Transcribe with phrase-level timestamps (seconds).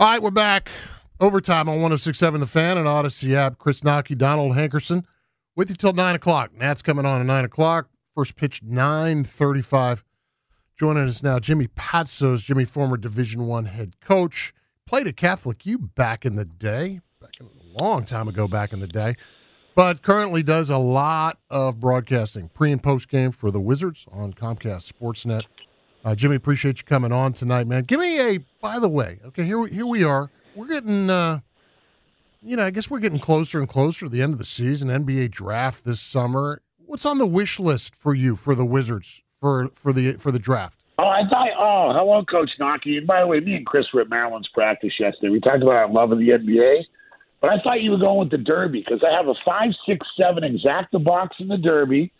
[0.00, 0.70] All right, we're back.
[1.18, 3.58] Overtime on 1067 The Fan and Odyssey app.
[3.58, 5.04] Chris Knoche, Donald Hankerson
[5.56, 6.56] with you till 9 o'clock.
[6.56, 7.88] Nats coming on at 9 o'clock.
[8.14, 10.04] First pitch, 935.
[10.78, 12.44] Joining us now, Jimmy Patsos.
[12.44, 14.54] Jimmy, former Division One head coach.
[14.86, 18.72] Played at Catholic U back in the day, back in, a long time ago back
[18.72, 19.16] in the day,
[19.74, 24.32] but currently does a lot of broadcasting, pre and post game for the Wizards on
[24.32, 25.42] Comcast Sportsnet.
[26.08, 27.84] Uh, Jimmy, appreciate you coming on tonight, man.
[27.84, 28.38] Give me a.
[28.62, 30.30] By the way, okay, here here we are.
[30.54, 31.40] We're getting, uh,
[32.42, 34.88] you know, I guess we're getting closer and closer to the end of the season.
[34.88, 36.62] NBA draft this summer.
[36.78, 40.38] What's on the wish list for you for the Wizards for for the for the
[40.38, 40.80] draft?
[40.98, 41.48] Oh, I thought.
[41.58, 42.96] Oh, hello, Coach Knoche.
[42.96, 45.28] And by the way, me and Chris were at Maryland's practice yesterday.
[45.28, 46.84] We talked about our love of the NBA,
[47.42, 50.06] but I thought you were going with the Derby because I have a five, six,
[50.18, 52.10] seven exacta box in the Derby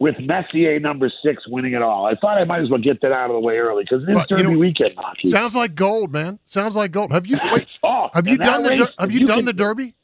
[0.00, 2.06] with Messier number six winning it all.
[2.06, 4.12] I thought I might as well get that out of the way early because it's
[4.12, 4.96] Well, you Derby know, weekend.
[4.96, 5.30] Knoche.
[5.30, 6.38] Sounds like gold, man.
[6.46, 7.12] Sounds like gold.
[7.12, 9.44] Have you wait, Oh, have you done the race, der- have you, you done can-
[9.46, 9.94] the Derby?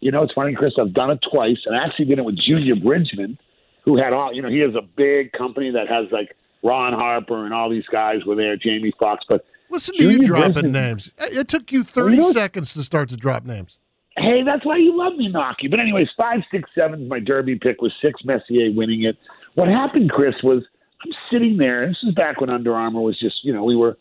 [0.00, 0.74] You know, it's funny, Chris.
[0.78, 3.38] I've done it twice, and I actually did it with Junior Bridgeman,
[3.84, 4.32] who had all.
[4.34, 7.86] You know, he has a big company that has like Ron Harper and all these
[7.90, 11.12] guys were there, Jamie Foxx, But Listen to you dropping Bridgeman- names.
[11.18, 13.78] It took you thirty You know- seconds to start to drop names.
[14.16, 15.70] Hey, that's why you love me, Knoche.
[15.70, 17.06] But anyways, five, six, seven.
[17.08, 19.16] My Derby pick was six Messier winning it.
[19.54, 20.62] What happened, Chris, was
[21.04, 21.86] I'm sitting there.
[21.86, 23.98] This is back when Under Armour was just, you know, we were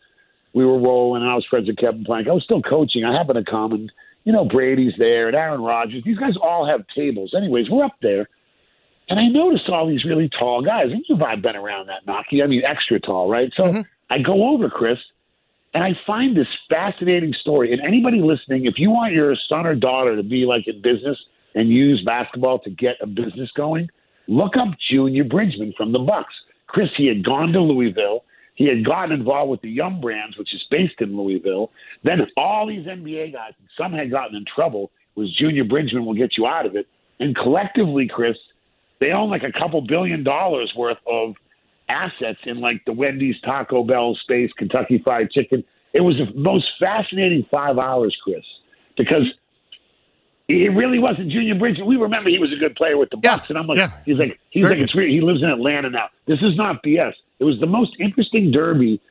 [0.54, 1.22] we were rolling.
[1.22, 2.28] And I was friends with Kevin Plank.
[2.28, 3.04] I was still coaching.
[3.04, 3.92] I happened to come, and
[4.24, 6.04] you know, Brady's there, and Aaron Rodgers.
[6.06, 7.34] These guys all have tables.
[7.36, 8.30] Anyways, we're up there,
[9.10, 10.88] and I noticed all these really tall guys.
[10.92, 12.42] And you've I've been around that, Knoche.
[12.42, 13.52] I mean, extra tall, right?
[13.56, 13.82] So mm-hmm.
[14.10, 14.98] I go over, Chris,
[15.76, 17.74] and I find this fascinating story.
[17.74, 21.18] And anybody listening, if you want your son or daughter to be like in business
[21.54, 23.90] and use basketball to get a business going,
[24.30, 26.34] look up Junior Bridgeman from the Bucks.
[26.68, 28.24] Chris, he had gone to Louisville.
[28.56, 31.72] He had gotten involved with the Yum Brands, which is based in Louisville.
[32.06, 34.92] Then all these NBA guys, some had gotten in trouble.
[35.16, 36.88] Was Junior Bridgeman will get you out of it.
[37.20, 38.38] And collectively, Chris,
[39.02, 41.36] they own like a couple billion dollars worth of
[41.90, 45.64] assets in like the Wendy's, Taco Bell space, Kentucky Fried Chicken.
[45.94, 48.44] It was the most fascinating five hours, Chris,
[48.98, 49.34] because
[50.48, 51.84] it really wasn't Junior Bridges.
[51.84, 53.92] We remember he was a good player with the Bucks, and I'm like, yeah.
[54.06, 55.10] he's like, he's Very like, it's weird.
[55.10, 56.10] He lives in Atlanta now.
[56.28, 57.14] This is not BS.
[57.40, 59.02] It was the most interesting derby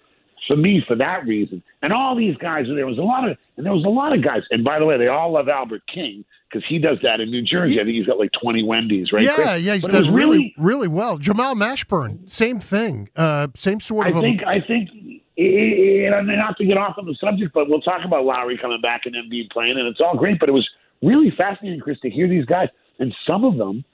[0.47, 1.63] for me for that reason.
[1.83, 4.23] And all these guys, there was a lot of, and there was a lot of
[4.23, 4.43] guys.
[4.51, 7.43] And by the way, they all love Albert King because he does that in New
[7.43, 7.81] Jersey.
[7.81, 9.23] I think he's got like 20 Wendy's, right?
[9.23, 9.63] yeah, Chris?
[9.63, 11.19] yeah, he's But done really, really well.
[11.19, 14.17] Jamal Mashburn, same thing, uh, same sort of.
[14.17, 14.91] I think I think
[15.37, 18.57] and I mean, not to get off on the subject, but we'll talk about Lowry
[18.57, 20.39] coming back and Embiid playing, and it's all great.
[20.39, 20.69] But it was
[21.03, 22.69] really fascinating, Chris, to hear these guys,
[23.01, 23.85] and some of them,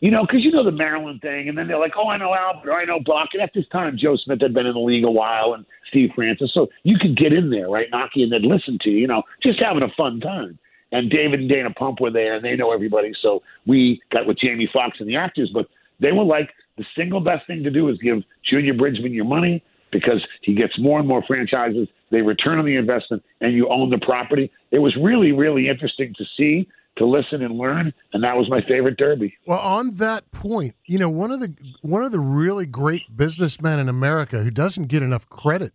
[0.00, 2.34] you know, because you know the Maryland thing, and then they're like, "Oh, I know
[2.34, 4.80] Albert, or I know Buck." And at this time, Joe Smith had been in the
[4.80, 8.32] league a while, and Steve Francis, so you could get in there, right, Knoche, and
[8.32, 10.58] then listen to, you know, just having a fun time.
[10.92, 13.12] And David and Dana Pump were there, and they know everybody.
[13.20, 15.66] So we got with Jamie Foxx and the actors, but
[16.00, 18.18] they were like, the single best thing to do is give
[18.48, 19.62] Junior Bridgeman your money
[19.92, 21.88] because he gets more and more franchises.
[22.10, 24.50] They return on the investment, and you own the property.
[24.72, 28.60] It was really, really interesting to see, to listen and learn, and that was my
[28.62, 29.36] favorite derby.
[29.46, 33.78] Well, on that point, you know, one of the one of the really great businessmen
[33.78, 35.72] in America who doesn't get enough credit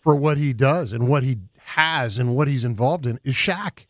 [0.00, 1.38] for what he does and what he
[1.74, 3.86] has and what he's involved in is Shaq.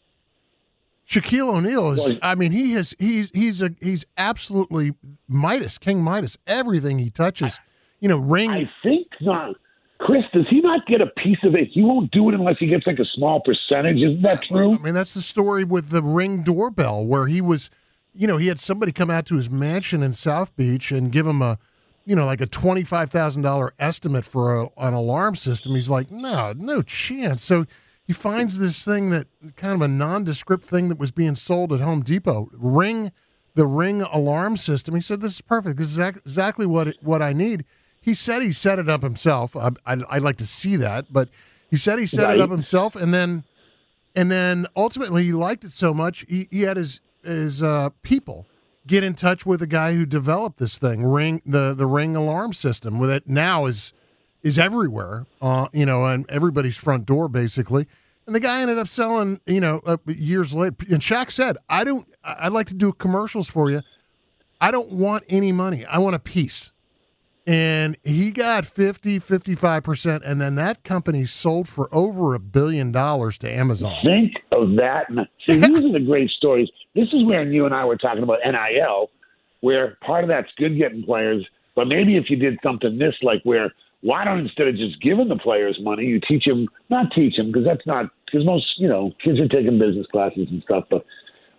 [1.09, 2.19] Shaquille O'Neal is.
[2.23, 2.95] I mean, he has.
[3.01, 4.95] He's he's a he's absolutely
[5.27, 6.39] Midas, King Midas.
[6.47, 7.59] Everything he touches,
[7.99, 8.51] you know, ring.
[8.51, 9.57] I think not.
[10.01, 11.69] Chris, does he not get a piece of it?
[11.71, 13.99] He won't do it unless he gets like a small percentage.
[13.99, 14.75] Isn't that true?
[14.75, 17.71] I mean, that's the story with the ring doorbell, where he was,
[18.15, 21.27] you know, he had somebody come out to his mansion in South Beach and give
[21.27, 21.59] him a,
[22.07, 25.75] you know, like a twenty five thousand dollar estimate for a, an alarm system.
[25.75, 27.43] He's like, no, no chance.
[27.43, 27.67] So
[28.03, 31.81] he finds this thing that kind of a nondescript thing that was being sold at
[31.81, 32.49] Home Depot.
[32.55, 33.13] Ring,
[33.55, 34.95] the Ring alarm system.
[34.95, 35.77] He said, "This is perfect.
[35.77, 37.67] This is exactly what it, what I need."
[38.01, 39.55] He said he set it up himself.
[39.55, 41.29] I, would like to see that, but
[41.71, 42.37] he said he set right.
[42.37, 43.45] it up himself, and then
[44.17, 48.47] and then ultimately he liked it so much he, he had his his uh, people
[48.87, 52.53] get in touch with the guy who developed this thing, ring the the ring alarm
[52.53, 52.99] system.
[52.99, 53.93] With it now is
[54.43, 57.87] is everywhere, uh, you know, and everybody's front door basically.
[58.27, 60.77] And the guy ended up selling, you know, uh, years later.
[60.91, 62.07] And Shaq said, "I don't.
[62.25, 63.83] I'd like to do commercials for you.
[64.61, 65.85] I don't want any money.
[65.85, 66.73] I want a piece."
[67.51, 73.37] And he got 50 55% and then that company sold for over a billion dollars
[73.39, 73.93] to amazon.
[74.05, 75.07] Think of that
[75.49, 76.69] see these are the great stories.
[76.95, 79.11] This is where you and i were talking about nil
[79.63, 81.45] where part of that's good getting players
[81.75, 85.29] but maybe if you did something this like where why don't instead of just giving
[85.29, 88.89] the players money you teach them not teach them because that's not because most you
[88.89, 91.05] know kids are taking business classes and stuff but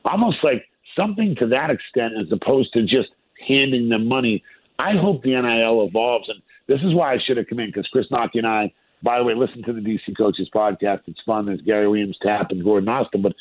[0.06, 0.66] almost like
[0.96, 3.10] something to that extent as opposed to just
[3.46, 4.42] handing them money
[4.82, 7.88] I hope the NIL evolves, and this is why I should have come in because
[7.92, 8.74] Chris Knoche and I,
[9.04, 11.02] by the way, listen to the DC Coaches podcast.
[11.08, 11.46] It's fun.
[11.46, 13.34] There's Gary Williams, Tap, and Gordon Austin, but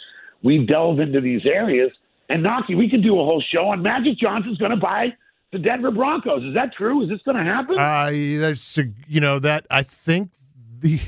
[0.43, 1.91] we delve into these areas.
[2.29, 5.15] And Knoche, we could do a whole show on Magic Johnson's going to buy
[5.53, 6.45] the Denver Broncos.
[6.45, 7.03] Is that true?
[7.03, 7.79] Is this going to happen?
[7.79, 8.79] Uh, that's
[9.09, 10.31] you know that I think
[10.79, 11.01] the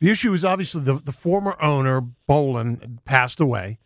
[0.00, 3.78] the issue is obviously the the former owner Bowlen, passed away,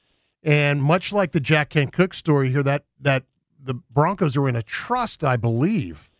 [0.43, 3.25] and much like the Jack Kent Cooke story here, that that
[3.67, 6.11] the Broncos are in a trust, I believe.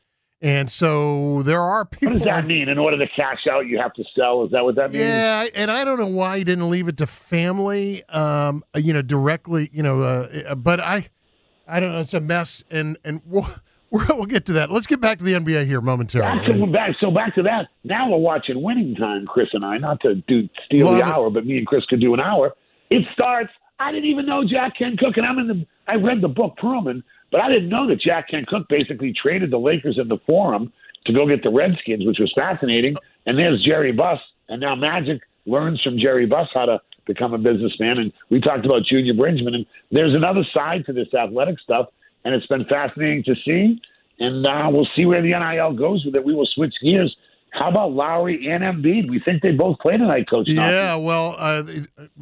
[0.43, 2.19] And so there are people.
[2.19, 2.69] What does that mean?
[2.69, 4.45] In order to cash out, you have to sell.
[4.45, 5.03] Is that what that means?
[5.03, 9.01] Yeah, and I don't know why he didn't leave it to family, um, you know,
[9.01, 10.03] directly, you know.
[10.03, 11.09] Uh, but I,
[11.67, 12.01] I don't know.
[12.01, 13.49] It's a mess, and and we'll
[13.91, 14.71] we'll get to that.
[14.71, 16.59] Let's get back to the NBA here momentarily.
[16.59, 17.69] So back, so back to that.
[17.83, 19.79] Now we're watching Winning Time, Chris and I.
[19.79, 22.55] Not to do steal Love the hour, but me and Chris could do an hour.
[22.91, 23.51] It starts.
[23.79, 25.67] I didn't even know Jack Kent Cooke, and I'm in the.
[25.89, 27.03] I read the book Pearlman
[27.37, 30.73] but I didn't know that Jack Kent Cooke basically traded the Lakers in the forum
[31.05, 32.97] to go get the Redskins, which was fascinating.
[33.27, 34.19] And there's Jerry Buss,
[34.49, 37.99] and now Magic learns from Jerry Buss how to become a businessman.
[37.99, 41.89] And we talked about Junior Bridgeman, and there's another side to this athletic stuff,
[42.25, 43.83] and it's been fascinating to see.
[44.19, 46.25] And uh, we'll see where the NIL goes with it.
[46.25, 47.15] We will switch gears.
[47.51, 49.11] How about Lowry and Embiid?
[49.11, 50.49] We think they both play tonight, Coach.
[50.49, 51.65] Yeah, well, uh,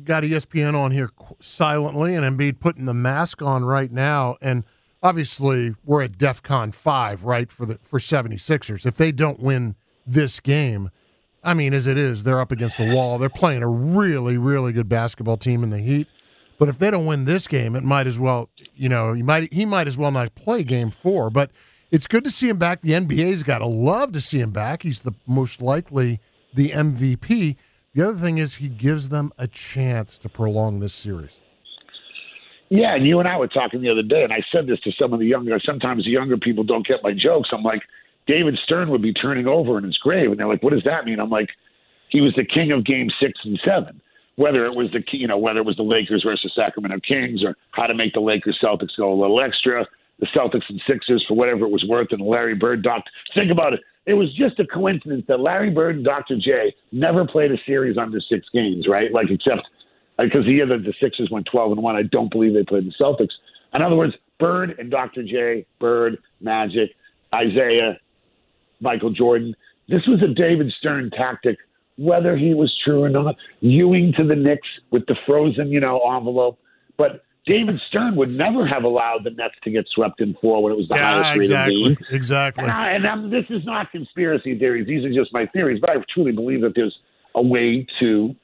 [0.02, 4.64] got ESPN on here silently, and Embiid putting the mask on right now, and
[5.04, 8.86] obviously we're at DEFCON five, right, for the for 76ers.
[8.86, 10.90] If they don't win this game,
[11.44, 13.18] I mean, as it is, they're up against the wall.
[13.18, 16.08] They're playing a really, really good basketball team in the Heat.
[16.58, 19.52] But if they don't win this game, it might as well, you know, he might
[19.52, 21.28] he might as well not play game four.
[21.28, 21.50] But
[21.90, 22.80] it's good to see him back.
[22.80, 24.82] The NBA's got to love to see him back.
[24.82, 26.20] He's the most likely
[26.54, 27.56] the MVP.
[27.92, 31.36] The other thing is he gives them a chance to prolong this series.
[32.74, 34.90] Yeah, and you and I were talking the other day, and I said this to
[34.98, 35.56] some of the younger.
[35.64, 37.50] Sometimes the younger people don't get my jokes.
[37.52, 37.82] I'm like,
[38.26, 41.04] David Stern would be turning over in his grave, and they're like, "What does that
[41.04, 41.50] mean?" I'm like,
[42.08, 44.00] he was the king of Game Six and Seven.
[44.34, 47.56] Whether it was the you know whether it was the Lakers versus Sacramento Kings, or
[47.70, 49.86] how to make the Lakers Celtics go a little extra,
[50.18, 53.08] the Celtics and Sixers for whatever it was worth, and Larry Bird, Doctor.
[53.36, 53.80] Think about it.
[54.06, 56.38] It was just a coincidence that Larry Bird and Dr.
[56.38, 59.12] J never played a series under six games, right?
[59.12, 59.62] Like except
[60.18, 62.86] because the year that the Sixers went 12 and 1, I don't believe they played
[62.86, 63.32] the Celtics.
[63.72, 65.22] In other words, Bird and Dr.
[65.22, 66.90] J, Bird, Magic,
[67.34, 67.98] Isiah,
[68.80, 69.54] Michael Jordan.
[69.88, 71.58] This was a David Stern tactic,
[71.96, 73.36] whether he was true or not.
[73.60, 76.58] Ewing to the Knicks with the frozen, you know, envelope.
[76.96, 80.72] But David Stern would never have allowed the Nets to get swept in four when
[80.72, 82.06] it was the yeah, highest exactly, rated game.
[82.10, 82.62] Exactly.
[82.62, 85.80] And, I, and I'm, this is not conspiracy theories; these are just my theories.
[85.80, 86.96] But I truly believe that there's
[87.34, 88.34] a way to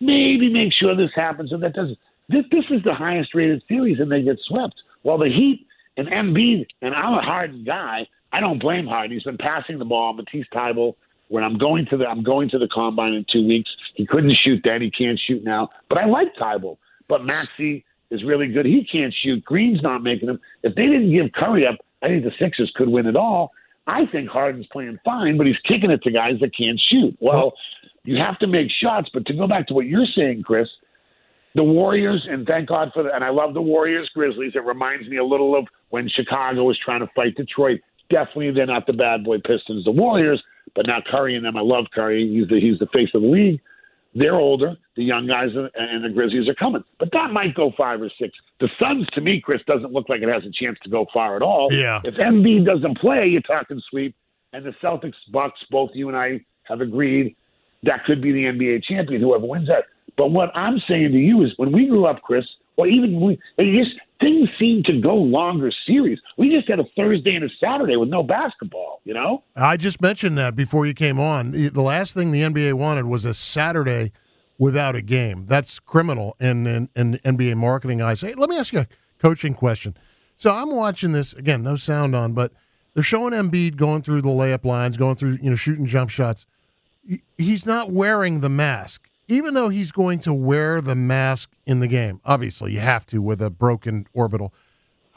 [0.00, 1.98] maybe make sure this happens and that doesn't.
[2.28, 4.74] This, this is the highest rated series and they get swept.
[5.04, 8.06] Well, the Heat and Embiid, and I'm a Harden guy.
[8.32, 9.12] I don't blame Harden.
[9.12, 10.12] He's been passing the ball.
[10.12, 10.94] Matisse Thybulle,
[11.28, 13.70] when I'm going to the I'm going to the combine in two weeks.
[13.94, 14.82] He couldn't shoot then.
[14.82, 15.70] He can't shoot now.
[15.88, 16.78] But I like Thybulle.
[17.08, 18.66] But Maxey is really good.
[18.66, 19.44] He can't shoot.
[19.44, 20.40] Green's not making him.
[20.62, 23.52] If they didn't give Curry up, I think the Sixers could win it all.
[23.86, 27.16] I think Harden's playing fine, but he's kicking it to guys that can't shoot.
[27.20, 27.54] Well,
[28.04, 29.08] you have to make shots.
[29.12, 30.68] But to go back to what you're saying, Chris,
[31.54, 33.14] the Warriors, and thank God for that.
[33.14, 34.52] And I love the Warriors Grizzlies.
[34.54, 37.80] It reminds me a little of when Chicago was trying to fight Detroit.
[38.10, 40.42] Definitely, they're not the bad boy Pistons, the Warriors,
[40.74, 41.56] but now Curry and them.
[41.56, 42.28] I love Curry.
[42.28, 43.60] He's the he's the face of the league.
[44.16, 44.76] They're older.
[44.96, 48.38] The young guys and the Grizzlies are coming, but that might go five or six.
[48.60, 51.36] The Suns, to me, Chris, doesn't look like it has a chance to go far
[51.36, 51.68] at all.
[51.70, 52.00] Yeah.
[52.02, 54.16] If Embiid doesn't play, you're talking sweep.
[54.54, 57.36] And the Celtics, Bucks, both you and I have agreed
[57.82, 59.84] that could be the NBA champion, whoever wins that.
[60.16, 62.46] But what I'm saying to you is, when we grew up, Chris,
[62.78, 63.38] or even we,
[64.20, 66.18] things seem to go longer series.
[66.36, 69.00] We just had a Thursday and a Saturday with no basketball.
[69.04, 69.42] You know.
[69.54, 71.52] I just mentioned that before you came on.
[71.52, 74.12] The, last thing the NBA wanted was a Saturday
[74.58, 75.46] without a game.
[75.46, 78.22] That's criminal in, in, in NBA marketing eyes.
[78.22, 78.88] Hey, let me ask you a
[79.20, 79.96] coaching question.
[80.36, 82.52] So I'm watching this again, no sound on, but
[82.94, 86.46] they're showing Embiid going through the layup lines, going through, you know, shooting jump shots.
[87.38, 91.86] He's not wearing the mask, even though he's going to wear the mask in the
[91.86, 92.20] game.
[92.24, 94.54] Obviously, you have to with a broken orbital.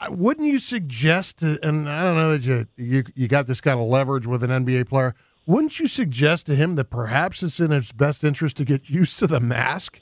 [0.08, 3.78] Wouldn't you suggest to, and I don't know that you, you you got this kind
[3.78, 5.14] of leverage with an NBA player.
[5.46, 9.18] Wouldn't you suggest to him that perhaps it's in his best interest to get used
[9.18, 10.00] to the mask?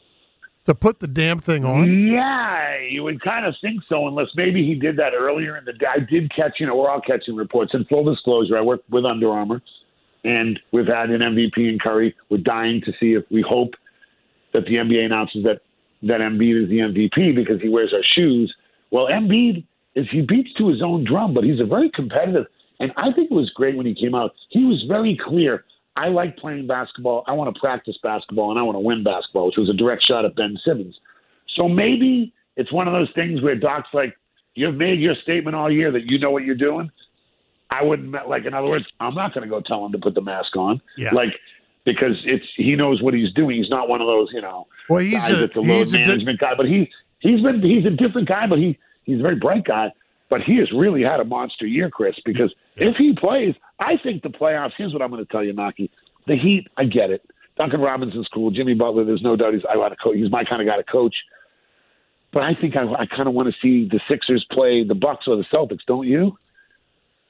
[0.68, 2.08] to put the damn thing on?
[2.08, 5.56] Yeah, you would kind of think so, unless maybe he did that earlier.
[5.56, 7.72] And the guy did catch, you know, we're all catching reports.
[7.72, 9.62] In full disclosure, I work with Under Armour,
[10.24, 12.14] and we've had an MVP in Curry.
[12.28, 13.70] We're dying to see if we hope
[14.58, 15.60] that the NBA announces that
[16.02, 18.54] that Embiid is the MVP because he wears our shoes.
[18.90, 22.46] Well, Embiid is he beats to his own drum, but he's a very competitive.
[22.80, 24.32] And I think it was great when he came out.
[24.50, 25.64] He was very clear.
[25.96, 27.24] I like playing basketball.
[27.26, 30.04] I want to practice basketball and I want to win basketball, which was a direct
[30.06, 30.96] shot at Ben Simmons.
[31.56, 34.16] So maybe it's one of those things where Doc's like,
[34.54, 36.90] you've made your statement all year that you know what you're doing.
[37.70, 40.14] I wouldn't like, in other words, I'm not going to go tell him to put
[40.14, 40.80] the mask on.
[40.96, 41.10] Yeah.
[41.12, 41.30] Like,
[41.88, 43.56] because it's he knows what he's doing.
[43.56, 45.92] He's not one of those, you know, well, he's guys a, that's a load he's
[45.92, 46.54] management a di- guy.
[46.56, 46.90] But he
[47.20, 48.46] he's been he's a different guy.
[48.46, 49.92] But he he's a very bright guy.
[50.28, 52.16] But he has really had a monster year, Chris.
[52.24, 54.72] Because if he plays, I think the playoffs.
[54.76, 55.88] Here's what I'm going to tell you, Knoche.
[56.26, 57.24] The Heat, I get it.
[57.56, 58.50] Duncan Robinson's cool.
[58.50, 60.16] Jimmy Butler, there's no doubt he's I want to coach.
[60.16, 61.14] He's my kind of guy to coach.
[62.30, 65.26] But I think I, I kind of want to see the Sixers play the Bucks
[65.26, 66.36] or the Celtics, don't you?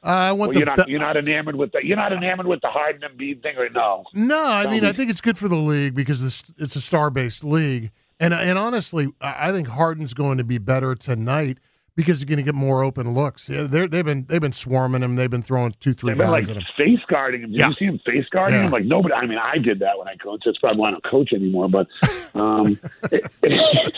[0.08, 2.46] I want Well, the you're not be- you're not enamored with the you're not enamored
[2.46, 4.04] with the Harden and Embiid thing, or no?
[4.14, 4.84] No, I mean.
[4.84, 8.58] I think it's good for the league because this, it's a star-based league, and and
[8.58, 11.58] honestly, I think Harden's going to be better tonight
[11.94, 13.48] because he's going to get more open looks.
[13.48, 15.16] Yeah, they're, they've been they've been swarming him.
[15.16, 16.68] They've been throwing two, three They've been guys like at him.
[16.76, 17.50] face guarding him.
[17.50, 17.68] Did Yeah.
[17.68, 18.66] you see him face guarding Yeah.
[18.66, 18.72] him?
[18.72, 19.14] Like nobody.
[19.14, 20.44] I mean, I did that when I coached.
[20.46, 21.68] That's probably why I don't coach anymore.
[21.68, 21.86] But
[22.34, 22.78] um,
[23.12, 23.94] it- it-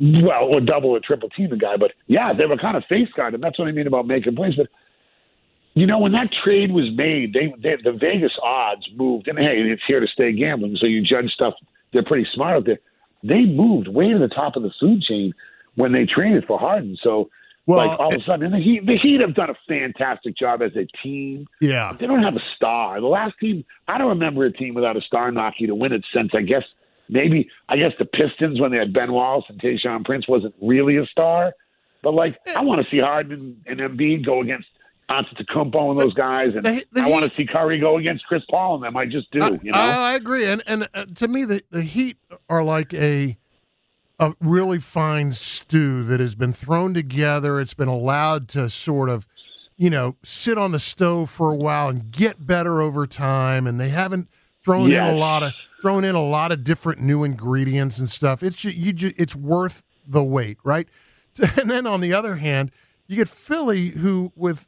[0.00, 1.76] well, or double or triple team the guy.
[1.76, 3.40] But yeah, they were kind of face guarding.
[3.40, 4.54] That's what I mean about making plays.
[4.56, 4.68] But
[5.80, 9.60] you know, when that trade was made, they, they the Vegas odds moved, and hey,
[9.60, 10.76] it's here to stay gambling.
[10.80, 11.54] So you judge stuff.
[11.92, 12.78] They're pretty smart out there.
[13.22, 15.34] They moved way to the top of the food chain
[15.74, 16.96] when they traded for Harden.
[17.02, 17.30] So.
[17.66, 20.34] Well, like all of a sudden, and the Heat, the Heat have done a fantastic
[20.38, 21.46] job as a team.
[21.60, 22.98] Yeah, They don't have a star.
[22.98, 26.02] The last team, I don't remember a team without a star Knoche to win it
[26.14, 26.62] since I guess
[27.10, 30.96] maybe I guess the Pistons when they had Ben Wallace and Tayshaun Prince wasn't really
[30.96, 31.52] a star.
[32.02, 34.68] But like I want to see Harden and, and Embiid go against
[35.10, 38.42] Antetokounmpo and those guys, and the- the I want to see Curry go against Chris
[38.50, 38.96] Paul and them.
[38.96, 39.78] I just do, I, you know.
[39.78, 43.36] I, I agree, and and uh, to me, the the Heat are like a
[44.20, 47.60] a really fine stew that has been thrown together.
[47.60, 49.26] It's been allowed to sort of,
[49.76, 53.78] you know, sit on the stove for a while and get better over time, and
[53.80, 54.28] they haven't
[54.64, 58.42] thrown in a lot of thrown in a lot of different new ingredients and stuff.
[58.42, 60.88] It's ju- you ju- it's worth the wait, right?
[61.56, 62.72] And then on the other hand,
[63.06, 64.66] you get Philly, who with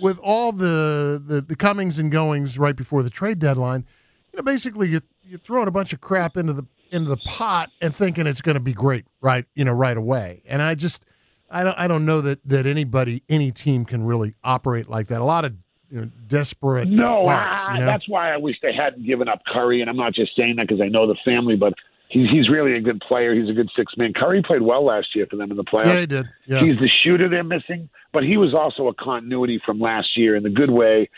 [0.00, 3.86] with all the, the the comings and goings right before the trade deadline,
[4.32, 7.70] you know, basically you're you're throwing a bunch of crap into the into the pot
[7.80, 9.46] and thinking it's going to be great, right?
[9.54, 10.42] You know, right away.
[10.46, 11.04] And I just
[11.50, 15.20] I don't I don't know that that anybody any team can really operate like that.
[15.20, 15.54] A lot of
[15.90, 16.88] you know, desperate.
[16.88, 17.86] No, I, you know?
[17.86, 19.82] that's why I wish they hadn't given up Curry.
[19.82, 21.74] And I'm not just saying that because I know the family, but
[22.12, 23.34] he's he's really a good player.
[23.34, 24.12] He's a good six man.
[24.14, 25.86] Curry played well last year for them in the playoffs.
[25.86, 26.28] yeah, he did.
[26.46, 26.60] Yeah.
[26.60, 30.42] He's the shooter they're missing, but he was also a continuity from last year in
[30.42, 31.08] the good way.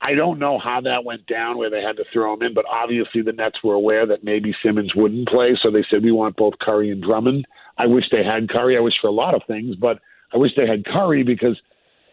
[0.00, 2.66] I don't know how that went down where they had to throw him in, but
[2.70, 6.36] obviously the Nets were aware that maybe Simmons wouldn't play, so they said we want
[6.36, 7.46] both Curry and Drummond.
[7.78, 8.76] I wish they had Curry.
[8.76, 10.00] I wish for a lot of things, but
[10.32, 11.58] I wish they had Curry because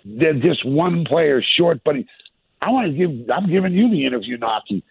[0.05, 1.81] they're just one player short.
[1.83, 2.07] But he,
[2.61, 3.29] I want to give.
[3.29, 4.81] I'm giving you the interview, Knoche.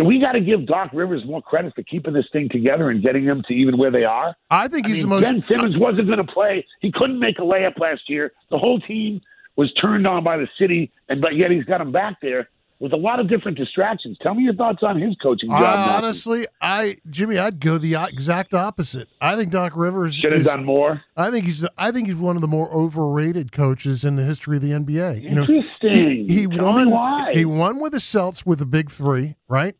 [0.00, 3.02] Do we got to give Doc Rivers more credit for keeping this thing together and
[3.02, 4.34] getting them to even where they are?
[4.50, 5.22] I think I he's mean, the most.
[5.24, 6.64] Ben Simmons wasn't going to play.
[6.80, 8.32] He couldn't make a layup last year.
[8.50, 9.20] The whole team
[9.56, 12.94] was turned on by the city, and but yet he's got him back there with
[12.94, 14.16] a lot of different distractions.
[14.22, 15.60] Tell me your thoughts on his coaching job.
[15.60, 15.98] Knoche.
[15.98, 19.06] honestly, I Jimmy, I'd go the exact opposite.
[19.20, 21.02] I think Doc Rivers should have done more.
[21.14, 24.56] I think he's I think he's one of the more overrated coaches in the history
[24.56, 25.24] of the NBA.
[25.24, 26.26] You know, Interesting.
[26.26, 26.90] he, he won
[27.34, 29.76] he won with the Celts with the big three, right?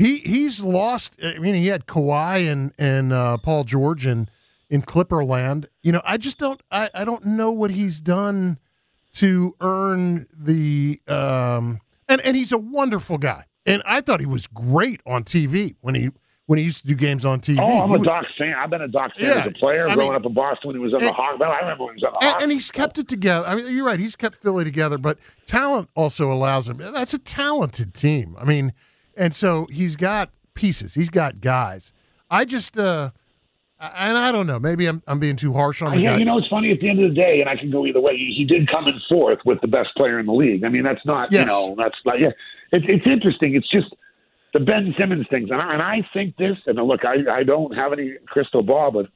[0.00, 1.16] He he's lost.
[1.22, 4.30] I mean, he had Kawhi and and uh, Paul George in
[4.70, 5.66] in Clipperland.
[5.82, 8.58] You know, I just don't I, I don't know what he's done
[9.14, 13.44] to earn the um and and he's a wonderful guy.
[13.66, 16.10] And I thought he was great on TV when he
[16.46, 17.58] when he used to do games on TV.
[17.60, 18.54] Oh, I'm a Doc fan.
[18.58, 20.68] I've been a Doc fan Yeah, as a player I growing mean- up in Boston
[20.68, 21.42] when he was on the and- Hawks.
[21.44, 22.42] I remember when he was on the and, Hawks.
[22.44, 23.46] and he's kept it together.
[23.46, 24.00] I mean, you're right.
[24.00, 26.78] He's kept Philly together, but talent also allows him.
[26.78, 28.34] That's a talented team.
[28.40, 28.72] I mean,
[29.16, 30.94] and so he's got pieces.
[30.94, 31.92] He's got guys.
[32.30, 33.10] I just, uh
[33.82, 34.58] and I don't know.
[34.58, 36.18] Maybe I'm I'm being too harsh on the yeah, guy.
[36.18, 36.70] you know, it's funny.
[36.70, 38.14] At the end of the day, and I can go either way.
[38.16, 40.64] He, he did come in fourth with the best player in the league.
[40.64, 41.40] I mean, that's not, Yes.
[41.40, 42.20] you know, that's not.
[42.20, 42.28] Yeah,
[42.72, 43.54] it, it's interesting.
[43.54, 43.86] It's just
[44.52, 46.58] the Ben Simmons things, and I, and I think this.
[46.66, 49.06] And look, I I don't have any crystal ball, but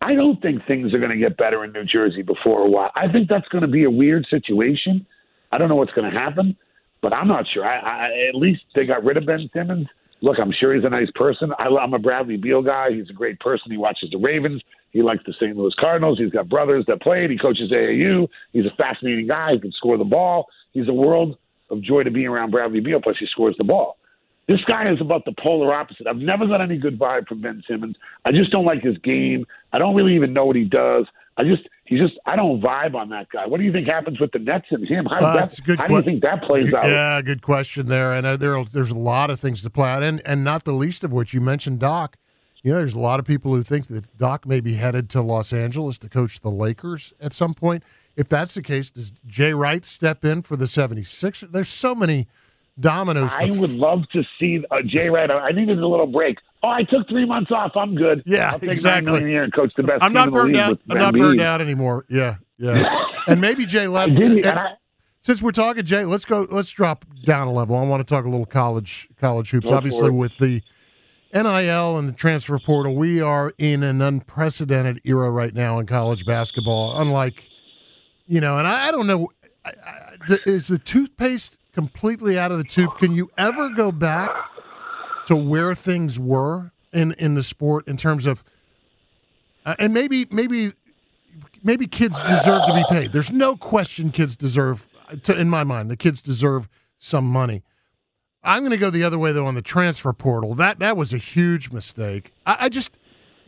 [0.00, 2.90] I don't think things are going to get better in New Jersey before a while.
[2.96, 5.06] I think that's going to be a weird situation.
[5.52, 6.56] I don't know what's going to happen,
[7.02, 7.64] but I'm not sure.
[7.64, 9.86] I, I at least they got rid of Ben Simmons.
[10.20, 11.52] Look, I'm sure he's a nice person.
[11.58, 12.90] I, I'm a Bradley Beal guy.
[12.90, 13.70] He's a great person.
[13.70, 14.62] He watches the Ravens.
[14.90, 15.56] He likes the St.
[15.56, 16.18] Louis Cardinals.
[16.18, 17.30] He's got brothers that played.
[17.30, 18.26] He coaches AAU.
[18.52, 19.52] He's a fascinating guy.
[19.52, 20.46] He can score the ball.
[20.72, 21.38] He's a world
[21.70, 23.00] of joy to be around Bradley Beal.
[23.00, 23.96] Plus, he scores the ball.
[24.48, 26.06] This guy is about the polar opposite.
[26.06, 27.96] I've never got any good vibe from Ben Simmons.
[28.24, 29.46] I just don't like his game.
[29.74, 31.04] I don't really even know what he does.
[31.38, 33.46] I just he's just I don't vibe on that guy.
[33.46, 35.06] What do you think happens with the Nets and him?
[35.06, 36.84] How, Uh, that, that's a good how do you think that plays out?
[36.84, 38.12] Yeah, good question there.
[38.12, 40.72] And uh, there, there's a lot of things to play out, and and not the
[40.72, 42.16] least of which you mentioned Doc.
[42.62, 45.22] You know, there's a lot of people who think that Doc may be headed to
[45.22, 47.84] Los Angeles to coach the Lakers at some point.
[48.16, 51.52] If that's the case, does Jay Wright step in for the 76ers?
[51.52, 52.26] There's so many
[52.78, 53.30] dominoes.
[53.32, 55.30] I would love to see uh, Jay Wright.
[55.30, 56.38] I needed a little break.
[56.62, 57.72] Oh, I took three months off.
[57.76, 58.22] I'm good.
[58.26, 59.12] Yeah, I'll take exactly.
[59.12, 60.02] Nine million a year and coach the best.
[60.02, 60.80] I'm not burned out.
[60.90, 62.04] I'm not burned out anymore.
[62.08, 62.82] Yeah, yeah.
[63.28, 64.10] and maybe Jay left.
[64.10, 64.72] and- I,
[65.20, 66.46] since we're talking Jay, let's go.
[66.50, 67.76] Let's drop down a level.
[67.76, 69.70] I want to talk a little college college hoops.
[69.70, 70.62] Obviously, with the
[71.34, 76.24] NIL and the transfer portal, we are in an unprecedented era right now in college
[76.24, 77.00] basketball.
[77.00, 77.44] Unlike,
[78.26, 79.28] you know, and I, I don't know,
[79.64, 82.96] I, I, is the toothpaste completely out of the tube?
[82.98, 84.30] Can you ever go back
[85.28, 88.42] to where things were in in the sport in terms of,
[89.66, 90.72] uh, and maybe maybe
[91.62, 93.12] maybe kids deserve to be paid.
[93.12, 94.88] There's no question kids deserve,
[95.24, 96.66] to, in my mind, the kids deserve
[96.98, 97.62] some money.
[98.42, 100.54] I'm going to go the other way though on the transfer portal.
[100.54, 102.32] That that was a huge mistake.
[102.46, 102.96] I, I just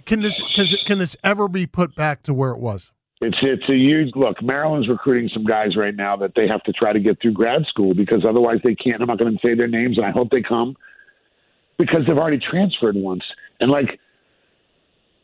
[0.04, 2.92] can this can, can this ever be put back to where it was?
[3.22, 4.42] It's it's a huge look.
[4.42, 7.62] Maryland's recruiting some guys right now that they have to try to get through grad
[7.70, 9.00] school because otherwise they can't.
[9.00, 10.76] I'm not going to say their names, and I hope they come
[11.80, 13.22] because they've already transferred once.
[13.60, 13.98] And like,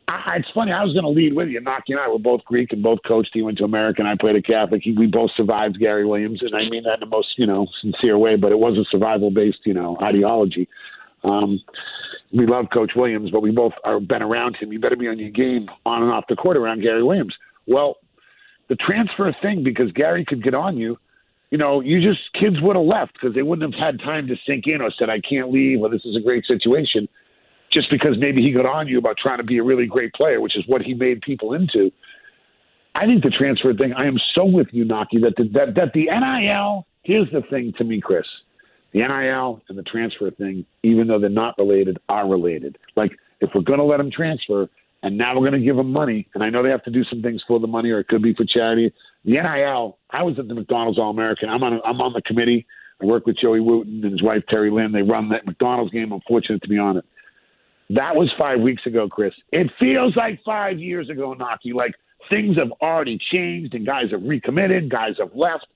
[0.07, 0.71] I, it's funny.
[0.71, 1.59] I was going to lead with you.
[1.61, 3.31] Knoche and I were both Greek and both coached.
[3.33, 4.05] He went to American.
[4.05, 4.81] I played a Catholic.
[4.83, 7.67] He, we both survived Gary Williams, and I mean that in the most you know
[7.81, 8.35] sincere way.
[8.35, 10.67] But it was a survival based you know ideology.
[11.23, 11.61] Um,
[12.33, 14.71] we love Coach Williams, but we both are been around him.
[14.71, 17.35] You better be on your game on and off the court around Gary Williams.
[17.67, 17.97] Well,
[18.69, 20.97] the transfer thing, because Gary could get on you,
[21.51, 24.35] you know, you just kids would have left because they wouldn't have had time to
[24.45, 27.07] sink in or said, I can't leave or this is a great situation.
[27.71, 30.39] Just because maybe he got on you about trying to be a really great player,
[30.39, 31.91] which is what he made people into.
[32.95, 35.93] I think the transfer thing, I am so with you, Knoche, that the, that, that
[35.93, 38.25] the NIL, here's the thing to me, Chris.
[38.93, 42.77] The NIL and the transfer thing, even though they're not related, are related.
[42.95, 44.67] Like, if we're going to let them transfer
[45.03, 47.03] and now we're going to give them money, and I know they have to do
[47.03, 48.93] some things for the money or it could be for charity.
[49.27, 51.49] The NIL, I was at the McDonald's All American.
[51.49, 52.65] I'm on, I'm on the committee.
[53.01, 54.93] I work with Joey Wootten and his wife, Terry Lynn.
[54.93, 56.13] They run that McDonald's game.
[56.13, 57.05] I'm fortunate to be on it.
[57.89, 59.33] That was five weeks ago, Chris.
[59.51, 61.73] It feels like five years ago, Knoche.
[61.73, 61.93] Like
[62.29, 65.67] things have already changed and guys have recommitted, guys have left,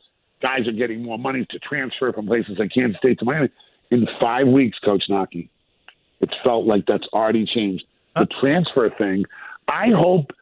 [0.42, 3.50] guys are getting more money to transfer from places like Kansas State to Miami.
[3.92, 5.50] In five weeks, Coach Knoche,
[6.22, 7.84] it's felt like that's already changed.
[8.16, 9.26] The uh, transfer thing,
[9.68, 10.36] I hope it,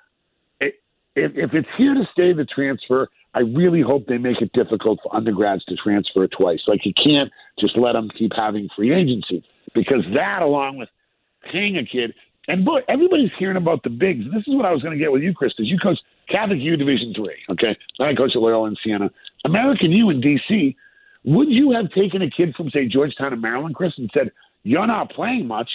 [1.23, 4.99] if, if it's here to stay, the transfer, I really hope they make it difficult
[5.03, 6.61] for undergrads to transfer twice.
[6.67, 10.89] Like you can't just let them keep having free agency because that, along with
[11.51, 12.13] paying a kid,
[12.47, 14.25] and boy, everybody's hearing about the bigs.
[14.33, 16.59] This is what I was going to get with you, Chris, because you coach Catholic
[16.59, 17.37] U Division Three.
[17.49, 19.11] Okay, I coach at Loyola in Siena.
[19.45, 20.75] American U in DC.
[21.25, 24.31] Would you have taken a kid from say Georgetown in Maryland, Chris, and said
[24.63, 25.69] you're not playing much,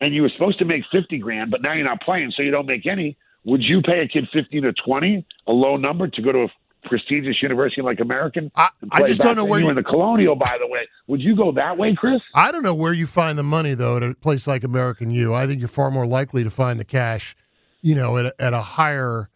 [0.00, 2.50] and you were supposed to make fifty grand, but now you're not playing, so you
[2.50, 3.16] don't make any?
[3.44, 6.48] Would you pay a kid fifteen or twenty, a low number, to go to a
[6.88, 8.50] prestigious university like American?
[8.54, 9.68] I, I just don't know where you.
[9.68, 10.86] in the Colonial, by the way.
[11.06, 12.20] Would you go that way, Chris?
[12.34, 15.34] I don't know where you find the money though at a place like American U.
[15.34, 17.34] I think you're far more likely to find the cash,
[17.80, 19.30] you know, at a, at a higher,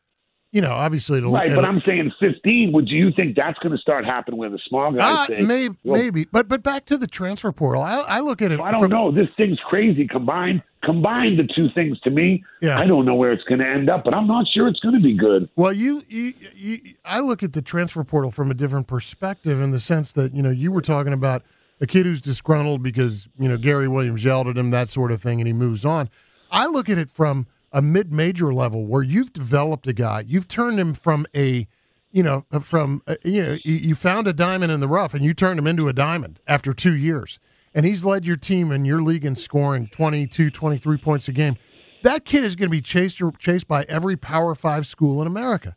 [0.55, 2.71] you know, obviously it'll, Right, at but I'm saying 15.
[2.73, 5.75] Would you think that's going to start happening with the small guys Ah, say, maybe,
[5.83, 7.83] well, maybe, but but back to the transfer portal.
[7.83, 8.61] I, I look at it.
[8.61, 9.11] I don't from- know.
[9.11, 10.07] This thing's crazy.
[10.07, 12.45] Combine combine the two things to me.
[12.61, 12.79] Yeah.
[12.79, 14.95] I don't know where it's going to end up, but I'm not sure it's going
[14.95, 15.49] to be good.
[15.57, 19.71] Well, you, you, you, I look at the transfer portal from a different perspective in
[19.71, 21.43] the sense that you know you were talking about
[21.81, 25.21] a kid who's disgruntled because you know Gary Williams yelled at him, that sort of
[25.23, 26.09] thing, and he moves on.
[26.53, 30.79] I look at it from a mid-major level where you've developed a guy, you've turned
[30.79, 31.67] him from a
[32.13, 35.35] you know, from uh, you know, you found a diamond in the rough and you
[35.35, 37.41] turned him into a diamond after two years,
[37.75, 41.57] and he's led your team in your league in scoring 22, 23 points a game.
[42.05, 45.75] That kid is going to be chased chased by every Power Five school in America.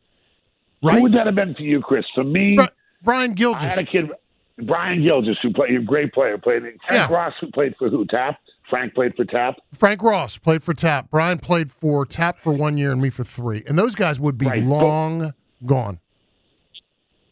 [0.83, 0.97] Right?
[0.97, 2.05] Who would that have been for you, Chris?
[2.13, 2.69] For me, Bri-
[3.01, 3.63] Brian Gilgeous.
[3.63, 4.11] I had a kid,
[4.67, 7.11] Brian Gilgeous, who played a great player, played in Frank yeah.
[7.11, 8.05] Ross, who played for who?
[8.69, 9.55] Frank played for Tap.
[9.73, 11.09] Frank Ross played for Tap.
[11.09, 13.63] Brian played for Tap for one year and me for three.
[13.67, 14.63] And those guys would be right.
[14.63, 15.33] long
[15.65, 15.99] gone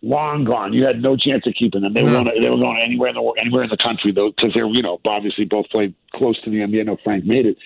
[0.05, 0.71] long gone.
[0.71, 1.93] You had no chance of keeping them.
[1.93, 2.29] They were going.
[2.39, 4.99] They were going anywhere in the anywhere in the country though, because they're you know
[5.05, 6.81] obviously both played close to the NBA.
[6.81, 7.57] I know Frank made it.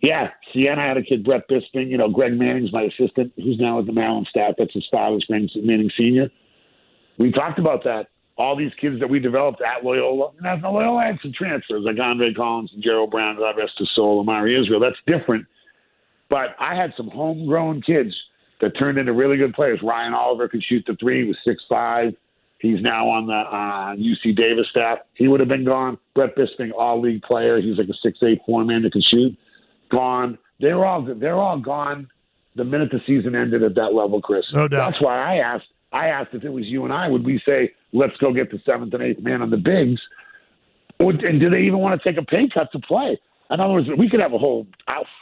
[0.00, 1.90] Yeah, Siena had a kid, Brett Bisping.
[1.90, 4.54] You know, Greg Manning's my assistant, who's now at the Maryland staff.
[4.58, 6.30] That's his father's Greg Manning Senior.
[7.18, 8.08] We talked about that.
[8.36, 12.32] All these kids that we developed at Loyola, and Loyola had some transfers like Andre
[12.32, 14.80] Collins and Gerald Brown, God rest his soul, Amari Israel.
[14.80, 15.46] That's different.
[16.30, 18.14] But I had some homegrown kids
[18.62, 19.80] that turned into really good players.
[19.82, 21.22] Ryan Oliver could shoot the three.
[21.22, 22.14] He was six five.
[22.58, 24.98] He's now on the uh, UC Davis staff.
[25.14, 25.98] He would have been gone.
[26.14, 27.60] Brett Bisping, all league player.
[27.60, 29.36] He's like a six eight four man that can shoot.
[29.90, 30.38] Gone.
[30.60, 32.08] They were all they're all gone
[32.54, 34.44] the minute the season ended at that level, Chris.
[34.52, 34.90] No doubt.
[34.90, 35.66] That's why I asked.
[35.92, 38.60] I asked if it was you and I, would we say let's go get the
[38.64, 40.00] seventh and eighth man on the bigs?
[40.98, 43.20] And do they even want to take a pay cut to play?
[43.50, 44.66] In other words, we could have a whole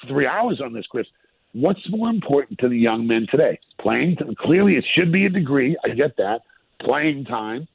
[0.06, 1.06] three hours on this, Chris.
[1.52, 3.58] What's more important to the young men today?
[3.80, 5.76] Playing clearly, it should be a degree.
[5.84, 6.42] I get that.
[6.80, 7.66] Playing time.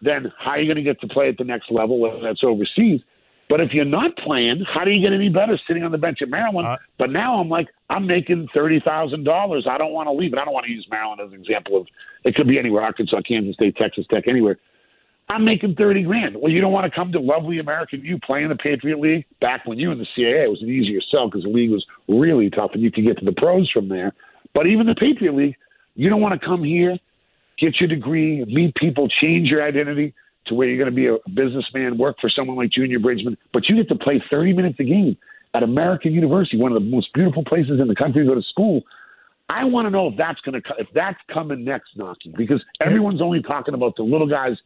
[0.00, 2.42] Then how are you going to get to play at the next level, whether that's
[2.42, 3.00] overseas?
[3.48, 6.22] But if you're not playing, how do you get any better sitting on the bench
[6.22, 6.66] at Maryland?
[6.66, 9.66] Uh, but now I'm like, I'm making thirty thousand dollars.
[9.68, 10.38] I don't want to leave it.
[10.38, 11.86] I don't want to use Maryland as an example of
[12.24, 14.58] it could be anywhere, Arkansas, Kansas State, Texas Tech, anywhere.
[15.28, 16.36] I'm making 30 grand.
[16.40, 19.24] Well, you don't want to come to lovely American U play in the Patriot League.
[19.40, 21.70] Back when you were in the CAA, it was an easier sell because the league
[21.70, 24.12] was really tough and you could get to the pros from there.
[24.54, 25.56] But even the Patriot League,
[25.94, 26.98] you don't want to come here,
[27.58, 30.14] get your degree, meet people, change your identity
[30.46, 33.68] to where you're going to be a businessman, work for someone like Junior Bridgeman, but
[33.68, 35.16] you get to play 30 minutes a game
[35.54, 38.42] at American University, one of the most beautiful places in the country to go to
[38.42, 38.82] school.
[39.48, 43.20] I want to know if that's going to if that's coming next, Knoche, because everyone's
[43.20, 44.56] only talking about the little guys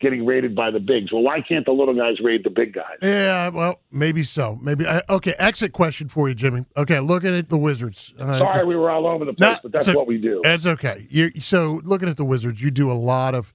[0.00, 1.12] getting rated by the bigs.
[1.12, 2.98] Well, why can't the little guys raid the big guys?
[3.02, 4.58] Yeah, well, maybe so.
[4.62, 5.34] Maybe I, okay.
[5.38, 6.66] Exit question for you, Jimmy.
[6.76, 8.14] Okay, looking at the Wizards.
[8.18, 10.40] Uh, Sorry, we were all over the place, but that's so, what we do.
[10.44, 11.06] That's okay.
[11.10, 13.54] You so looking at the Wizards, you do a lot of,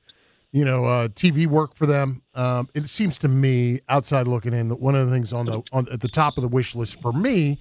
[0.52, 2.22] you know, uh, TV work for them.
[2.34, 5.62] Um, it seems to me, outside looking in, that one of the things on the
[5.72, 7.60] on at the top of the wish list for me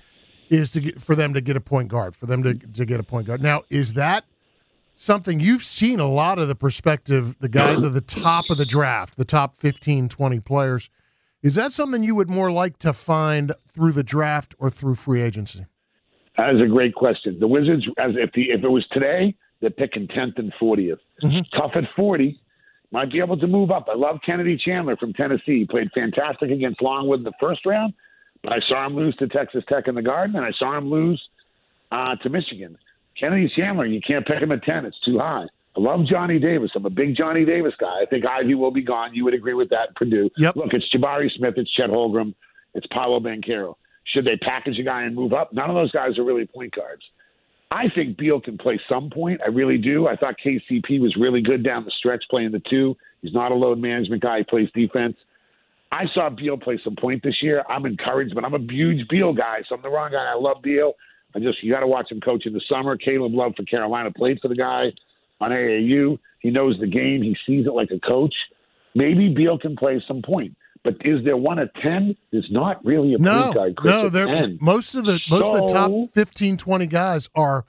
[0.49, 3.01] is to get for them to get a point guard, for them to to get
[3.01, 3.43] a point guard.
[3.43, 4.25] Now, is that
[5.01, 8.67] something you've seen a lot of the perspective, the guys at the top of the
[8.67, 10.91] draft, the top 15, 20 players.
[11.43, 15.23] Is that something you would more like to find through the draft or through free
[15.23, 15.65] agency?
[16.37, 17.39] That is a great question.
[17.41, 21.41] The Wizards, as if the if it was today, they're picking tenth and 40th mm-hmm.
[21.59, 22.39] Tough at forty,
[22.93, 23.89] might be able to move up.
[23.91, 25.61] I love Kennedy Chandler from Tennessee.
[25.61, 27.95] He played fantastic against Longwood in the first round,
[28.43, 30.91] but I saw him lose to Texas Tech in the Garden, and I saw him
[30.91, 31.21] lose
[31.93, 32.77] uh, to Michigan.
[33.19, 34.87] Kennedy Chandler, you can't pick him at 10.
[34.87, 35.47] It's too high.
[35.77, 36.71] I love Johnny Davis.
[36.75, 38.03] I'm a big Johnny Davis guy.
[38.03, 39.15] I think Ivey will be gone.
[39.15, 40.31] You would agree with that, Purdue.
[40.37, 40.57] Yep.
[40.57, 42.35] Look, it's Jabari Smith, it's Chet Holmgren,
[42.75, 43.77] it's Paolo Banchero.
[44.13, 45.53] Should they package a guy and move up?
[45.53, 47.03] None of those guys are really point guards.
[47.71, 49.41] I think Beal can play some point.
[49.45, 50.09] I really do.
[50.09, 52.97] I thought KCP was really good down the stretch playing the two.
[53.23, 54.39] He's not a load management guy.
[54.39, 55.17] He plays defense.
[55.93, 57.65] I saw Beal play some point this year.
[57.69, 60.25] I'm encouraged, but I'm a huge Beal guy, so I'm the wrong guy.
[60.25, 60.95] I love Beal.
[61.35, 62.97] I just you got to watch him coach in the summer.
[62.97, 64.87] Caleb Love for Carolina played for the guy
[65.41, 66.19] on AAU.
[66.41, 67.23] He knows the game.
[67.23, 68.35] He sees it like a coach.
[68.95, 70.57] Maybe Beal can play some point.
[70.83, 72.17] But is there one at ten?
[72.33, 73.77] There's not really a no, point guard.
[73.77, 77.67] Chris, no, most of the most of the top 15, 20 guys are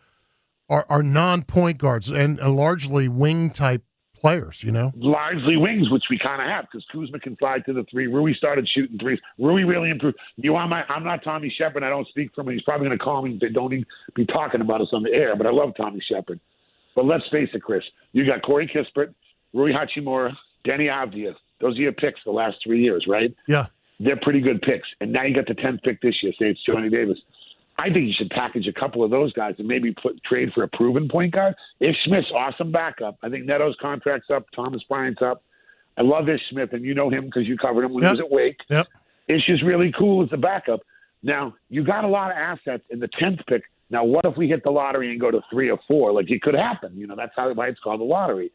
[0.70, 3.84] are, are non point guards and uh, largely wing type
[4.22, 4.92] players, you know?
[4.96, 8.08] Largely wings, which we kind of have because Kuzma can slide to the three.
[8.08, 9.20] Rui started shooting threes.
[9.38, 10.18] Rui really improved.
[10.38, 10.84] You want my?
[10.88, 11.84] I'm not Tommy Sheppard.
[11.84, 12.54] I don't speak for him.
[12.54, 13.38] He's probably going to call me.
[13.42, 16.40] They don't even be talking about us on the air, but I love Tommy Sheppard.
[16.96, 17.84] But let's face it, Chris.
[18.14, 19.14] You got Corey Kispert,
[19.54, 20.32] Rui Hachimura,
[20.66, 21.34] Deni Avdija.
[21.62, 23.36] Those are your picks the last three years, right?
[23.48, 23.68] Yeah.
[24.00, 24.88] They're pretty good picks.
[25.00, 26.34] And now you got the 10th pick this year.
[26.40, 27.18] Say it's Johnny Davis.
[27.78, 30.64] I think you should package a couple of those guys and maybe put trade for
[30.64, 31.56] a proven point guard.
[31.80, 33.18] Ish Smith's awesome backup.
[33.24, 34.46] I think Neto's contract's up.
[34.56, 35.44] Thomas Bryant's up.
[35.98, 38.16] I love Ish Smith, and you know him because you covered him when yep.
[38.16, 38.58] he was at Wake.
[38.70, 38.88] Yep.
[39.28, 40.82] Ish is really cool as the backup.
[41.24, 43.64] Now you got a lot of assets in the tenth pick.
[43.90, 46.12] Now what if we hit the lottery and go to three or four?
[46.12, 46.94] Like it could happen.
[46.96, 48.52] You know that's how why it's called the lottery.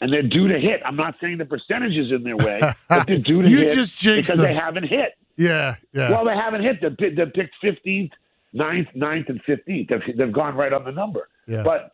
[0.00, 0.80] And they're due to hit.
[0.84, 3.74] I'm not saying the percentage is in their way, but they're due to You hit
[3.74, 4.46] just because them.
[4.46, 5.12] they haven't hit.
[5.36, 6.10] Yeah, yeah.
[6.10, 6.80] Well, they haven't hit.
[6.80, 8.10] They're, they're picked 15th,
[8.54, 9.88] 9th, 9th, and 15th.
[9.88, 11.28] They've, they've gone right on the number.
[11.46, 11.62] Yeah.
[11.64, 11.92] But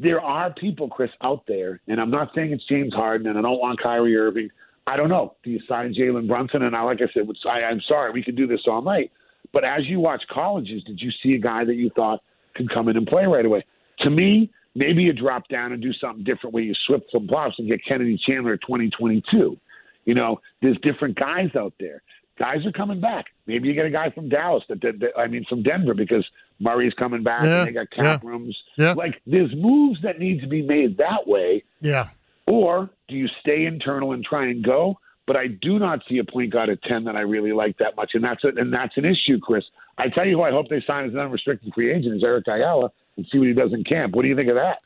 [0.00, 3.42] there are people, Chris, out there, and I'm not saying it's James Harden, and I
[3.42, 4.48] don't want Kyrie Irving.
[4.86, 5.34] I don't know.
[5.44, 6.62] Do you sign Jalen Brunson?
[6.62, 9.12] And I, like I said, would- I, I'm sorry, we could do this all night.
[9.52, 12.20] But as you watch colleges, did you see a guy that you thought
[12.54, 13.64] could come in and play right away?
[14.00, 17.58] To me, maybe you drop down and do something different where you swip some plops
[17.58, 19.58] and get Kennedy Chandler 2022.
[20.04, 22.02] You know, there's different guys out there.
[22.38, 23.26] Guys are coming back.
[23.46, 26.26] Maybe you get a guy from Dallas that, that, that I mean from Denver because
[26.58, 28.56] Murray's coming back Yeah, and they got cap yeah, rooms.
[28.76, 28.92] yeah.
[28.94, 32.08] Like there's moves that need to be made that way, yeah.
[32.46, 34.98] or do you stay internal and try and go?
[35.26, 37.94] But I do not see a point guard at ten that I really like that
[37.96, 39.62] much, and that's a, and that's an issue, Chris.
[39.98, 42.48] I tell you who I hope they sign as an unrestricted free agent is Eric
[42.48, 44.14] Ayala and see what he does in camp.
[44.14, 44.78] What do you think of that?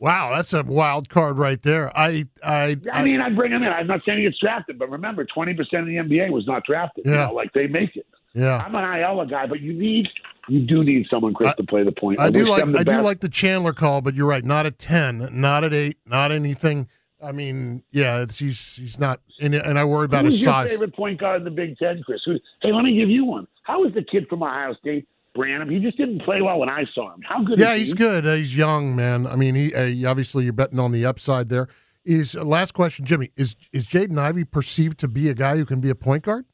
[0.00, 1.96] Wow, that's a wild card right there.
[1.96, 3.68] I, I, I mean, I'd bring him in.
[3.68, 7.06] I'm not saying he gets drafted, but remember, 20% of the NBA was not drafted.
[7.06, 7.26] You Yeah.
[7.26, 8.06] know, like they make it.
[8.34, 8.56] yeah.
[8.64, 10.08] I'm an Ayala guy, but you need,
[10.48, 12.18] you do need someone, Chris, I- to play the point.
[12.20, 14.44] I do like I do like the Chandler call, but you're right.
[14.44, 16.88] Not at ten, not at eight, not anything.
[17.22, 20.52] I mean, yeah, it's, he's he's not, and, and I worry about Who's his your
[20.52, 20.70] size.
[20.70, 22.20] favorite point guard in the Big Ten, Chris?
[22.26, 23.46] Who, hey, let me give you one.
[23.62, 25.68] How is the kid from Ohio State, Branham?
[25.70, 27.20] He just didn't play well when I saw him.
[27.22, 27.58] How good?
[27.58, 27.94] Yeah, he's he?
[27.94, 28.26] good.
[28.26, 29.26] Uh, he's young, man.
[29.26, 31.68] I mean, he uh, obviously you're betting on the upside there.
[32.04, 33.30] Is uh, last question, Jimmy?
[33.36, 36.44] Is is Jaden Ivey perceived to be a guy who can be a point guard?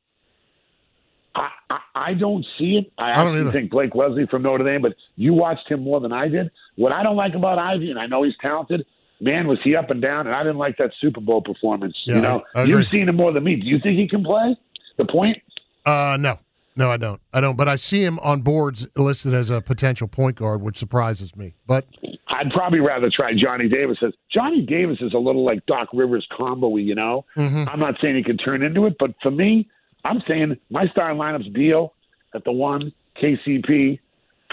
[1.35, 2.93] I, I, I don't see it.
[2.99, 3.53] I, I don't either.
[3.53, 6.51] think Blake Wesley from Notre Dame, but you watched him more than I did.
[6.77, 8.85] What I don't like about Ivey, and I know he's talented,
[9.21, 11.97] man, was he up and down, and I didn't like that Super Bowl performance.
[12.07, 12.75] Yeah, you know, I- I agree.
[12.79, 13.57] you've seen him more than me.
[13.57, 14.57] Do you think he can play?
[14.99, 15.39] The point?
[15.87, 16.39] Uh, no,
[16.77, 17.21] no, I don't.
[17.33, 17.57] I don't.
[17.57, 21.55] But I see him on boards listed as a potential point guard, which surprises me.
[21.67, 21.87] But
[22.29, 23.99] I'd probably rather try Johnny Davis.
[24.33, 27.25] Johnny Davis is a little like Doc Rivers combo, you know.
[27.37, 27.69] mhm.
[27.71, 29.69] I'm not saying he can turn into it, but for me,
[30.05, 31.93] I'm saying my starting lineup's Beal
[32.35, 33.99] at the one, KCP,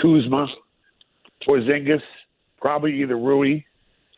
[0.02, 0.48] Kuzma,
[1.48, 2.02] Porzingis,
[2.60, 3.62] probably either Rui,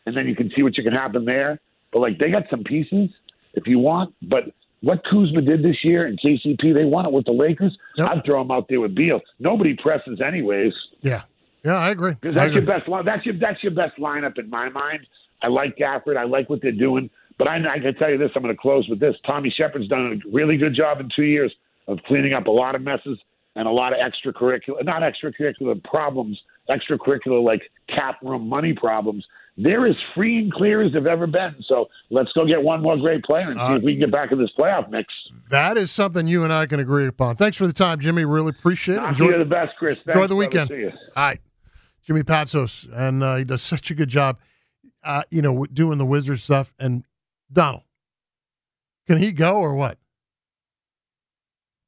[0.06, 1.60] and then you can see what you can happen there.
[1.92, 3.10] But like they got some pieces
[3.54, 4.44] if you want, but
[4.82, 7.76] what Kuzma did this year and KCP, they won it with the Lakers.
[7.96, 8.08] Yep.
[8.08, 9.20] I'd throw them out there with Beal.
[9.38, 10.72] Nobody presses anyways.
[11.02, 11.22] yeah,
[11.64, 12.12] yeah, I agree.
[12.12, 13.04] Because that's your best line.
[13.04, 15.06] That's your that's your best lineup in my mind.
[15.42, 16.16] I like Gafford.
[16.16, 17.10] I like what they're doing.
[17.38, 18.30] But I, I can tell you this.
[18.36, 19.14] I'm going to close with this.
[19.26, 21.52] Tommy Sheppard's done a really good job in two years
[21.88, 23.18] of cleaning up a lot of messes
[23.56, 26.38] and a lot of extracurricular, not extracurricular problems,
[26.68, 29.24] extracurricular like cap room money problems.
[29.62, 31.54] They're as free and clear as they've ever been.
[31.66, 34.10] So let's go get one more great player and see Uh, if we can get
[34.12, 35.12] back in this playoff mix.
[35.50, 37.36] That is something you and I can agree upon.
[37.36, 38.24] Thanks for the time, Jimmy.
[38.24, 39.02] Really appreciate it.
[39.04, 39.98] Enjoy you the best, Chris.
[40.06, 40.68] enjoy the weekend.
[40.70, 40.92] See you.
[41.16, 41.40] All right,
[42.06, 44.38] Jimmy Patsos, and uh, he does such a good job.
[45.02, 46.72] Uh, you know, doing the wizard stuff.
[46.78, 47.04] And
[47.52, 47.82] Donald,
[49.06, 49.98] can he go or what?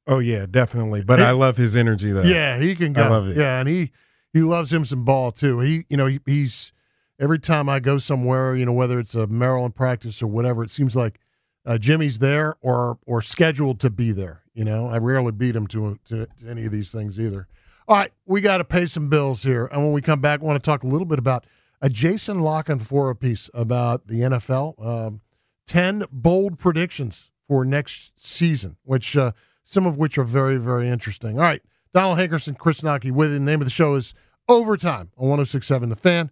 [0.05, 1.03] Oh yeah, definitely.
[1.03, 2.23] But I love his energy though.
[2.23, 3.03] Yeah, he can go.
[3.03, 3.37] I love it.
[3.37, 3.91] Yeah, and he
[4.33, 5.59] he loves him some ball too.
[5.59, 6.73] He you know he, he's
[7.19, 10.71] every time I go somewhere, you know whether it's a Maryland practice or whatever, it
[10.71, 11.19] seems like
[11.65, 14.43] uh, Jimmy's there or or scheduled to be there.
[14.53, 17.47] You know, I rarely beat him to, to to any of these things either.
[17.87, 20.45] All right, we got to pay some bills here, and when we come back, I
[20.45, 21.45] want to talk a little bit about
[21.81, 24.85] a Jason Lock and for a piece about the NFL.
[24.85, 25.21] Um,
[25.65, 29.31] Ten bold predictions for next season, which uh,
[29.63, 31.37] some of which are very, very interesting.
[31.39, 31.61] All right,
[31.93, 33.35] Donald Hankerson, Chris Knoche with you.
[33.35, 34.13] The name of the show is
[34.49, 36.31] Overtime on 1067 The Fan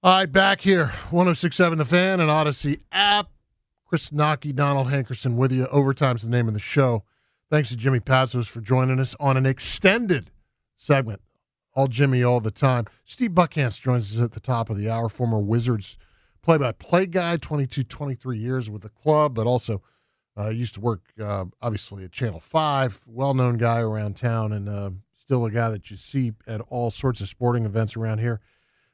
[0.00, 3.30] All right, back here, 1067 The Fan and Audacy app.
[3.84, 5.66] Chris Knoche, Donald Hankerson with you.
[5.66, 7.02] Overtime's the name of the show.
[7.50, 10.30] Thanks to Jimmy Patsos for joining us on an extended
[10.76, 11.20] segment.
[11.74, 12.84] All Jimmy all the time.
[13.04, 15.98] Steve Buckhantz joins us at the top of the hour, former Wizards
[16.42, 19.82] play-by-play guy, 22, 23 years with the club, but also
[20.38, 24.90] uh, used to work, uh, obviously, at Channel 5, well-known guy around town and uh,
[25.18, 28.40] still a guy that you see at all sorts of sporting events around here.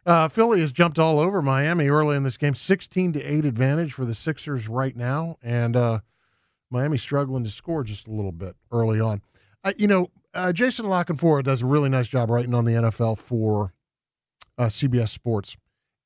[0.07, 3.93] Uh, Philly has jumped all over Miami early in this game, sixteen to eight advantage
[3.93, 6.01] for the Sixers right now, and uh,
[6.71, 9.23] Miami struggling to score just a little bit early on.
[9.63, 13.17] Uh, you know, uh, Jason La does a really nice job writing on the NFL
[13.19, 13.73] for
[14.59, 15.57] uh, CBS Sports,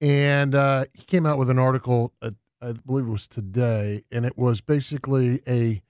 [0.00, 4.38] and uh, he came out with an article, I believe it was today, and it
[4.38, 5.82] was basically a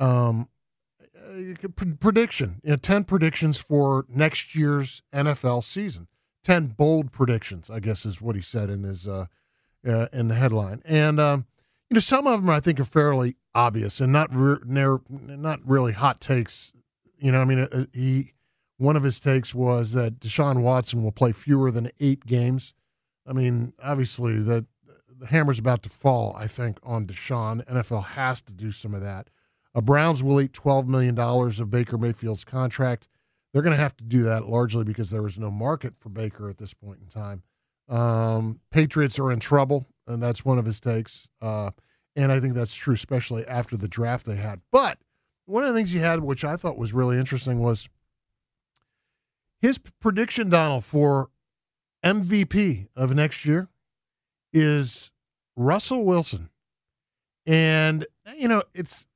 [0.00, 0.48] um,
[2.00, 6.08] prediction, you know, ten predictions for next year's NFL season.
[6.44, 9.26] 10 bold predictions, I guess is what he said in his uh,
[9.86, 10.82] uh in the headline.
[10.84, 11.46] And um,
[11.88, 14.58] you know, some of them I think are fairly obvious and not re-
[15.08, 16.72] not really hot takes.
[17.18, 18.32] You know, I mean, uh, he
[18.78, 22.74] one of his takes was that Deshaun Watson will play fewer than eight games.
[23.26, 24.64] I mean, obviously that
[25.08, 26.34] the hammer's about to fall.
[26.36, 29.28] I think on Deshaun, NFL has to do some of that.
[29.74, 33.08] Uh, Browns will eat twelve million dollars of Baker Mayfield's contract.
[33.52, 36.48] They're going to have to do that largely because there was no market for Baker
[36.48, 37.42] at this point in time.
[37.88, 41.28] Um, Patriots are in trouble, and that's one of his takes.
[41.40, 41.70] Uh,
[42.16, 44.60] and I think that's true, especially after the draft they had.
[44.70, 44.98] But
[45.46, 47.88] one of the things he had, which I thought was really interesting, was
[49.60, 51.28] his prediction, Donald, for
[52.04, 53.68] MVP of next year
[54.52, 55.10] is
[55.56, 56.50] Russell Wilson.
[57.46, 59.06] And, you know, it's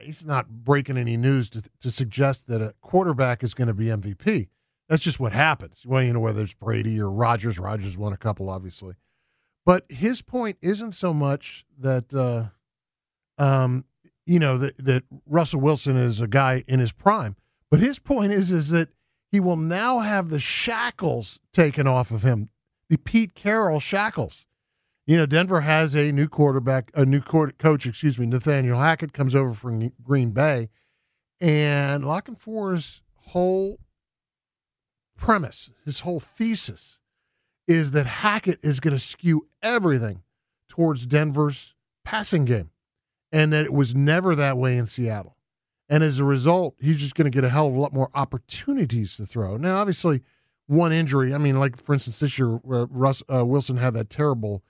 [0.00, 3.86] he's not breaking any news to, to suggest that a quarterback is going to be
[3.86, 4.48] MVP.
[4.88, 5.84] That's just what happens.
[5.84, 7.58] Well, you know, whether it's Brady or Rodgers.
[7.58, 8.94] Rodgers won a couple, obviously.
[9.66, 12.46] But his point isn't so much that, uh,
[13.42, 13.84] um,
[14.24, 17.36] you know, that, that Russell Wilson is a guy in his prime.
[17.70, 18.88] But his point is, is that
[19.30, 22.48] he will now have the shackles taken off of him,
[22.88, 24.46] the Pete Carroll shackles.
[25.08, 29.14] You know, Denver has a new quarterback, a new court, coach, excuse me, Nathaniel Hackett
[29.14, 30.68] comes over from Green Bay,
[31.40, 33.78] and La Canfora's whole
[35.16, 36.98] premise, his whole thesis,
[37.66, 40.24] is that Hackett is going to skew everything
[40.68, 42.68] towards Denver's passing game,
[43.32, 45.38] and that it was never that way in Seattle.
[45.88, 48.10] And as a result, he's just going to get a hell of a lot more
[48.12, 49.56] opportunities to throw.
[49.56, 50.20] Now, obviously,
[50.66, 51.32] one injury.
[51.32, 54.62] I mean, like for instance, this year, uh, Russ uh, Wilson had that terrible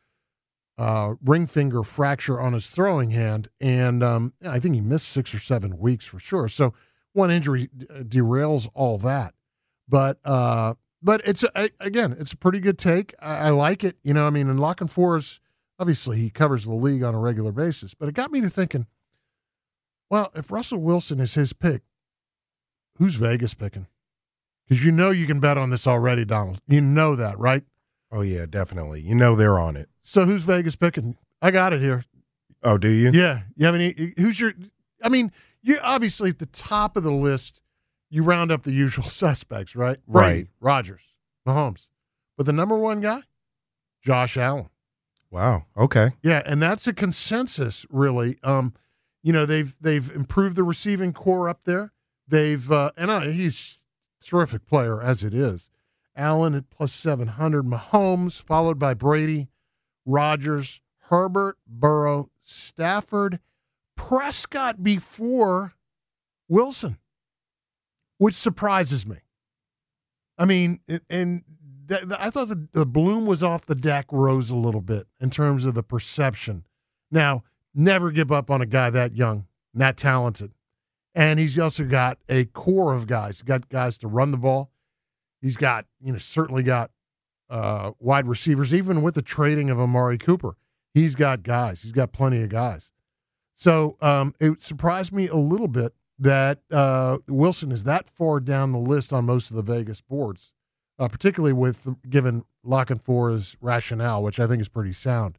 [0.79, 5.35] uh, ring finger fracture on his throwing hand, and um, I think he missed six
[5.35, 6.49] or seven weeks for sure.
[6.49, 6.73] So
[7.13, 9.35] one injury uh, derails all that,
[9.89, 13.13] but uh, but it's a, again, it's a pretty good take.
[13.21, 13.97] I, I like it.
[14.05, 15.41] You know, I mean, and La Canfora's
[15.81, 18.87] obviously he covers the league on a regular basis, but it got me to thinking.
[20.11, 21.83] Well, if Russell Wilson is his pick,
[22.97, 23.89] who's Vegas picking?
[24.67, 26.61] Because you know you can bet on this already, Donald.
[26.69, 27.65] You know that, right?
[28.11, 29.01] Oh yeah, definitely.
[29.01, 29.89] You know they're on it.
[30.09, 31.19] So who's Vegas picking?
[31.43, 32.03] I got it here.
[32.63, 33.11] Oh, do you?
[33.11, 33.43] Yeah.
[33.57, 34.15] You have any?
[34.17, 34.55] Who's your?
[35.03, 35.31] I mean,
[35.63, 37.61] you obviously at the top of the list.
[38.09, 39.99] You round up the usual suspects, right?
[40.07, 40.49] Right.
[40.61, 41.03] Rodgers,
[41.47, 41.89] Mahomes,
[42.39, 43.21] but the number one guy,
[44.03, 44.71] Josh Allen.
[45.31, 45.67] Wow.
[45.77, 46.13] Okay.
[46.23, 48.39] Yeah, and that's a consensus, really.
[48.43, 48.73] Um,
[49.23, 51.93] you know, they've they've improved the receiving corps up there.
[52.27, 53.79] They've uh, and uh, he's
[54.23, 55.69] a terrific player as it is.
[56.17, 57.67] Allen at plus seven hundred.
[57.67, 59.49] Mahomes followed by Brady
[60.09, 60.81] Rodgers,
[61.11, 63.41] Herbert, Burrow, Stafford,
[63.95, 65.75] Prescott before
[66.49, 66.97] Wilson,
[68.17, 69.19] which surprises me.
[70.39, 70.81] I mean,
[71.11, 71.45] and
[72.19, 75.75] I thought the, bloom was off the deck rose a little bit in terms of
[75.75, 76.65] the perception.
[77.11, 77.45] Now,
[77.75, 80.53] never give up on a guy that young, that talented.
[81.15, 83.39] And he's also got a core of guys.
[83.39, 84.71] He's got guys to run the ball.
[85.43, 86.93] He's got, you know, certainly got
[87.51, 90.57] uh, wide receivers, even with the trading of Amari Cooper.
[90.95, 91.83] He's got guys.
[91.83, 92.91] He's got plenty of guys.
[93.55, 98.73] So um, it surprised me a little bit that uh, Wilson is that far down
[98.73, 100.53] the list on most of the Vegas boards,
[100.99, 105.39] uh, particularly with given La Canfora's rationale, which I think is pretty sound.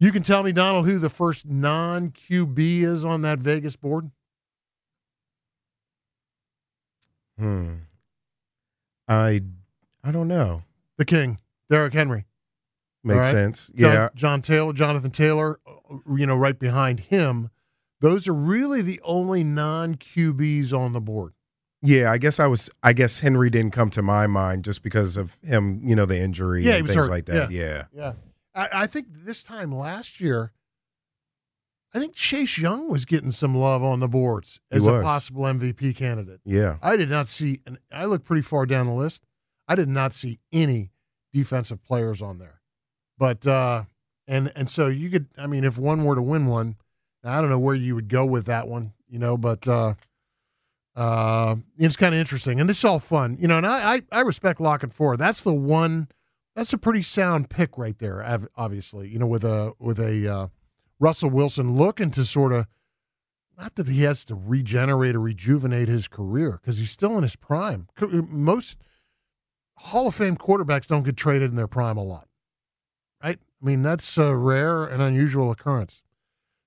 [0.00, 4.10] You can tell me, Donald, who the first non QB is on that Vegas board?
[7.38, 7.74] Hmm.
[9.08, 9.42] I
[10.02, 10.62] I don't know.
[10.98, 11.38] The King,
[11.68, 12.26] Derrick Henry.
[13.02, 13.30] Makes right?
[13.30, 13.70] sense.
[13.74, 13.92] Yeah.
[13.94, 17.50] John, John Taylor, Jonathan Taylor, uh, you know, right behind him.
[18.00, 21.34] Those are really the only non QBs on the board.
[21.82, 22.70] Yeah, I guess I was.
[22.82, 26.18] I guess Henry didn't come to my mind just because of him, you know, the
[26.18, 27.10] injury yeah, and things hurt.
[27.10, 27.50] like that.
[27.50, 27.84] Yeah, yeah.
[27.94, 28.12] yeah.
[28.54, 30.52] I, I, think this time last year,
[31.92, 35.94] I think Chase Young was getting some love on the boards as a possible MVP
[35.94, 36.40] candidate.
[36.46, 39.22] Yeah, I did not see, and I looked pretty far down the list.
[39.66, 40.90] I did not see any
[41.32, 42.60] defensive players on there,
[43.18, 43.84] but uh,
[44.26, 46.76] and and so you could, I mean, if one were to win one,
[47.22, 49.94] I don't know where you would go with that one, you know, but uh,
[50.96, 53.58] uh, it's kind of interesting, and this is all fun, you know.
[53.58, 55.16] And I I, I respect La Canfora.
[55.16, 56.08] That's the one
[56.54, 58.24] that's a pretty sound pick right there.
[58.56, 60.48] Obviously, you know, with a with a uh,
[61.00, 62.66] Russell Wilson looking to sort of
[63.58, 67.36] not that he has to regenerate or rejuvenate his career because he's still in his
[67.36, 67.88] prime.
[68.00, 68.76] Most
[69.76, 72.28] Hall of Fame quarterbacks don't get traded in their prime a lot,
[73.22, 73.38] right?
[73.62, 76.02] I mean, that's a rare and unusual occurrence.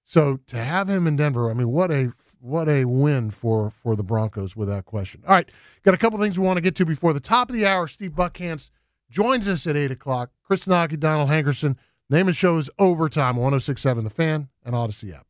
[0.04, 3.96] So to have him in Denver, I mean, what a what a win for for
[3.96, 5.22] the Broncos without question.
[5.28, 5.50] All right,
[5.84, 7.88] got a couple things we want to get to before the top of the hour.
[7.88, 8.70] Steve Buckhantz
[9.10, 10.32] joins us at 8 o'clock.
[10.44, 11.76] Chris Knoche, Donald Hankerson.
[12.10, 15.27] Name of the show is Overtime, 1067 The Fan and Audacy app.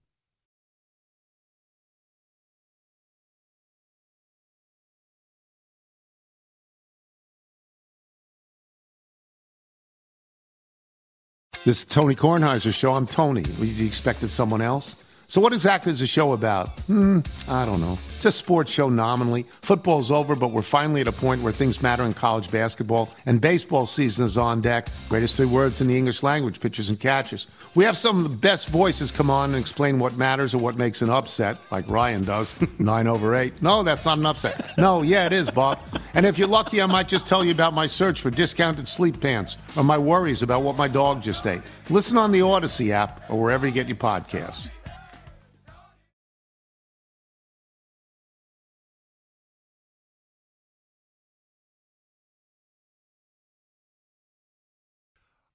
[11.67, 12.93] This is Tony Kornheiser's show.
[12.93, 13.43] I'm Tony.
[13.59, 14.95] You expected someone else?
[15.29, 16.79] So, what exactly is the show about?
[16.83, 17.99] Hmm, I don't know.
[18.15, 19.45] It's a sports show nominally.
[19.61, 23.41] Football's over, but we're finally at a point where things matter in college basketball, and
[23.41, 24.87] baseball season is on deck.
[25.09, 27.47] Greatest three words in the English language pitchers and catchers.
[27.75, 30.77] We have some of the best voices come on and explain what matters or what
[30.77, 32.55] makes an upset, like Ryan does.
[32.79, 33.61] Nine over eight.
[33.61, 34.77] No, that's not an upset.
[34.77, 35.79] No, yeah, it is, Bob.
[36.17, 39.21] And if you're lucky, I might just tell you about my search for discounted sleep
[39.21, 41.61] pants or my worries about what my dog just ate.
[41.91, 44.71] Listen on the Audacy app or wherever you get your podcasts.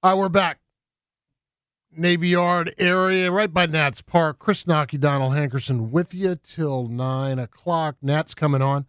[0.01, 0.59] All right, we're back.
[1.91, 4.39] Navy Yard area, right by Nats Park.
[4.39, 7.97] Chris Knoche, Donald Hankerson with you till 9 o'clock.
[8.01, 8.85] Nats coming on.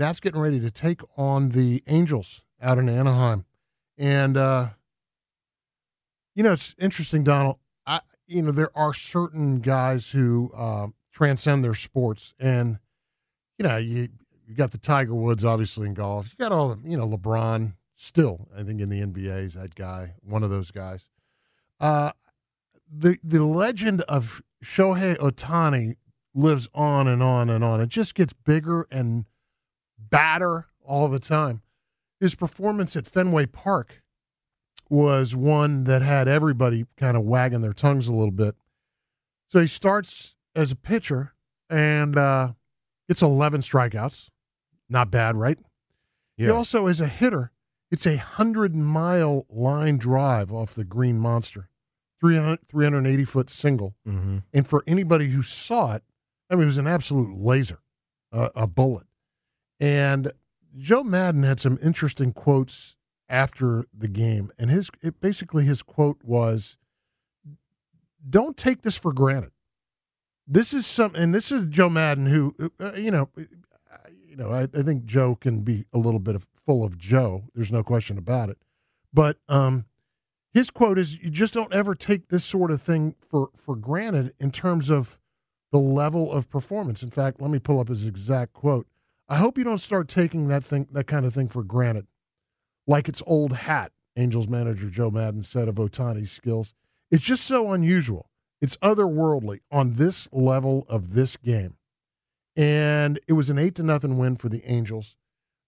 [0.00, 3.44] Nats getting ready to take on the Angels out in Anaheim.
[3.98, 4.70] And, uh,
[6.34, 7.58] you know, it's interesting, Donald.
[7.86, 12.32] I, you know, there are certain guys who uh, transcend their sports.
[12.40, 12.78] And,
[13.58, 14.08] you know, you,
[14.48, 16.28] you got the Tiger Woods, obviously, in golf.
[16.30, 19.74] You got all the, you know, LeBron, still, I think in the NBA is that
[19.74, 21.08] guy, one of those guys.
[21.78, 22.12] Uh,
[22.90, 25.96] the the legend of Shohei Ohtani
[26.34, 27.80] lives on and on and on.
[27.80, 29.26] It just gets bigger and
[30.10, 31.62] badder all the time.
[32.18, 34.02] His performance at Fenway Park
[34.90, 38.56] was one that had everybody kind of wagging their tongues a little bit.
[39.48, 41.32] So he starts as a pitcher
[41.68, 42.52] and uh,
[43.08, 44.28] gets 11 strikeouts.
[44.88, 45.58] Not bad, right?
[46.36, 46.46] Yeah.
[46.46, 47.52] He also, as a hitter,
[47.90, 51.68] it's a 100 mile line drive off the Green Monster,
[52.20, 53.94] 300, 380 foot single.
[54.06, 54.38] Mm-hmm.
[54.52, 56.02] And for anybody who saw it,
[56.48, 57.80] I mean, it was an absolute laser,
[58.32, 59.06] uh, a bullet.
[59.80, 60.32] And
[60.76, 62.96] Joe Maddon had some interesting quotes
[63.28, 64.52] after the game.
[64.58, 66.76] And his it, basically his quote was,
[68.28, 69.52] Don't take this for granted.
[70.46, 73.30] This is some, and this is Joe Maddon, who, uh, you know,
[74.28, 77.44] you know, I, I, think Joe can be a little bit of full of Joe.
[77.54, 78.58] There's no question about it.
[79.12, 79.86] But um,
[80.52, 84.34] his quote is, "You just don't ever take this sort of thing for for granted
[84.38, 85.18] in terms of
[85.72, 88.86] the level of performance." In fact, let me pull up his exact quote.
[89.30, 92.08] I hope you don't start taking that thing that kind of thing for granted,
[92.88, 93.92] like it's old hat.
[94.16, 96.74] Angels manager Joe Maddon said of Ohtani's skills.
[97.12, 98.28] It's just so unusual.
[98.60, 101.76] It's otherworldly on this level of this game.
[102.56, 105.14] And it was an eight to nothing win for the Angels.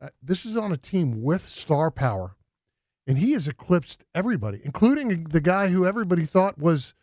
[0.00, 2.34] Uh, this is on a team with star power,
[3.06, 6.94] and he has eclipsed everybody, including the guy who everybody thought was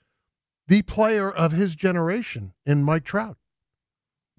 [0.68, 3.38] the player of his generation in Mike Trout.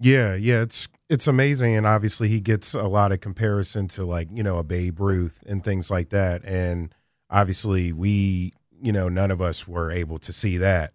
[0.01, 4.29] Yeah, yeah, it's it's amazing, and obviously he gets a lot of comparison to like
[4.33, 6.93] you know a Babe Ruth and things like that, and
[7.29, 10.93] obviously we you know none of us were able to see that,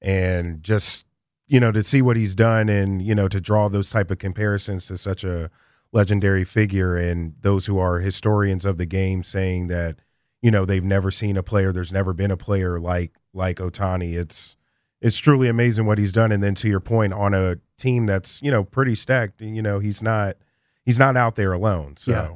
[0.00, 1.04] and just
[1.46, 4.18] you know to see what he's done, and you know to draw those type of
[4.18, 5.50] comparisons to such a
[5.92, 9.98] legendary figure, and those who are historians of the game saying that
[10.42, 14.14] you know they've never seen a player, there's never been a player like like Ohtani
[14.18, 14.56] It's
[15.00, 16.32] it's truly amazing what he's done.
[16.32, 19.78] And then to your point, on a team that's you know pretty stacked, you know
[19.78, 20.36] he's not
[20.84, 21.96] he's not out there alone.
[21.96, 22.10] So.
[22.12, 22.34] Yeah.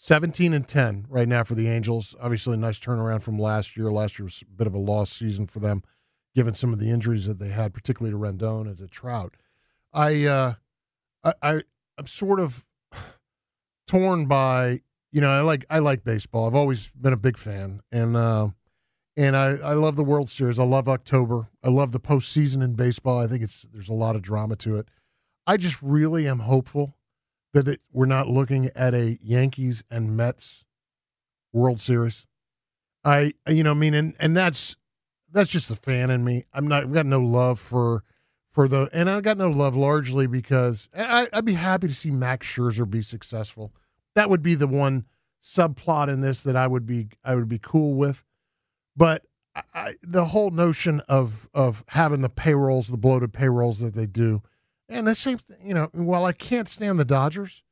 [0.00, 2.14] 17 and 10 right now for the Angels.
[2.20, 3.90] Obviously, a nice turnaround from last year.
[3.90, 5.82] Last year was a bit of a lost season for them,
[6.36, 9.34] given some of the injuries that they had, particularly to Rendon and to Trout.
[9.92, 10.54] I, uh,
[11.24, 11.62] I, I,
[11.98, 12.64] I'm sort of
[13.88, 16.46] torn by, you know, I like I like baseball.
[16.46, 18.48] I've always been a big fan, and uh,
[19.18, 20.60] and I, I love the World Series.
[20.60, 21.48] I love October.
[21.64, 23.18] I love the postseason in baseball.
[23.18, 24.86] I think it's there's a lot of drama to it.
[25.44, 26.96] I just really am hopeful
[27.52, 30.64] that it, we're not looking at a Yankees and Mets
[31.52, 32.26] World Series.
[33.04, 34.76] I you know I mean and and that's
[35.32, 36.44] that's just the fan in me.
[36.54, 38.04] I'm not I've got no love for
[38.52, 42.12] for the and I got no love largely because I, I'd be happy to see
[42.12, 43.74] Max Scherzer be successful.
[44.14, 45.06] That would be the one
[45.42, 48.22] subplot in this that I would be I would be cool with.
[48.98, 49.24] But
[49.74, 54.42] I, the whole notion of of having the payrolls, the bloated payrolls that they do,
[54.88, 57.62] and the same, thing, you know, while I can't stand the Dodgers,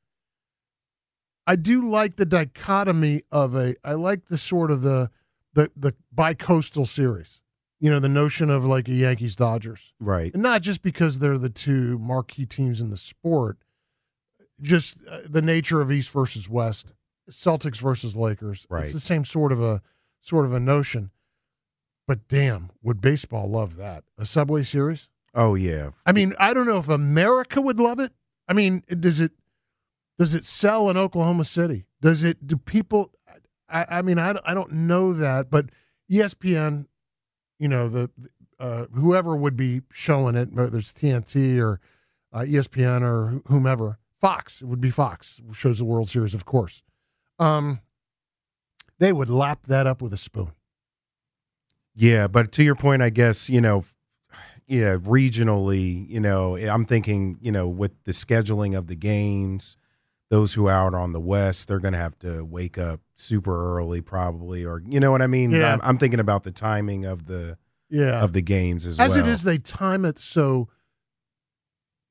[1.47, 3.75] I do like the dichotomy of a.
[3.85, 5.11] I like the sort of the
[5.53, 7.41] the the bicoastal series.
[7.81, 10.33] You know, the notion of like a Yankees Dodgers, right?
[10.33, 13.59] And not just because they're the two marquee teams in the sport,
[14.63, 16.95] just uh, the nature of East versus West,
[17.29, 18.65] Celtics versus Lakers.
[18.71, 18.85] Right.
[18.85, 19.83] It's the same sort of a
[20.23, 21.11] sort of a notion.
[22.07, 24.05] But damn, would baseball love that?
[24.19, 25.09] A Subway Series?
[25.35, 25.91] Oh yeah.
[26.05, 28.13] I mean, I don't know if America would love it.
[28.49, 29.33] I mean, does it
[30.19, 31.87] does it sell in Oklahoma City?
[32.01, 33.13] Does it do people
[33.69, 35.67] I, I mean, I, I don't know that, but
[36.11, 36.87] ESPN,
[37.59, 38.11] you know, the
[38.59, 41.81] uh, whoever would be showing it, whether it's TNT or
[42.33, 46.83] uh, ESPN or whomever, Fox, it would be Fox shows the World Series, of course.
[47.39, 47.81] Um,
[48.99, 50.53] they would lap that up with a spoon.
[51.97, 53.85] Yeah, but to your point, I guess you know,
[54.67, 59.77] yeah, regionally, you know, I'm thinking, you know, with the scheduling of the games,
[60.29, 63.77] those who are out on the west, they're going to have to wake up super
[63.79, 65.53] early, probably, or you know what I mean.
[65.53, 65.73] Yeah.
[65.73, 67.57] I'm, I'm thinking about the timing of the
[67.89, 69.19] yeah of the games as, as well.
[69.21, 69.43] it is.
[69.43, 70.69] They time it so.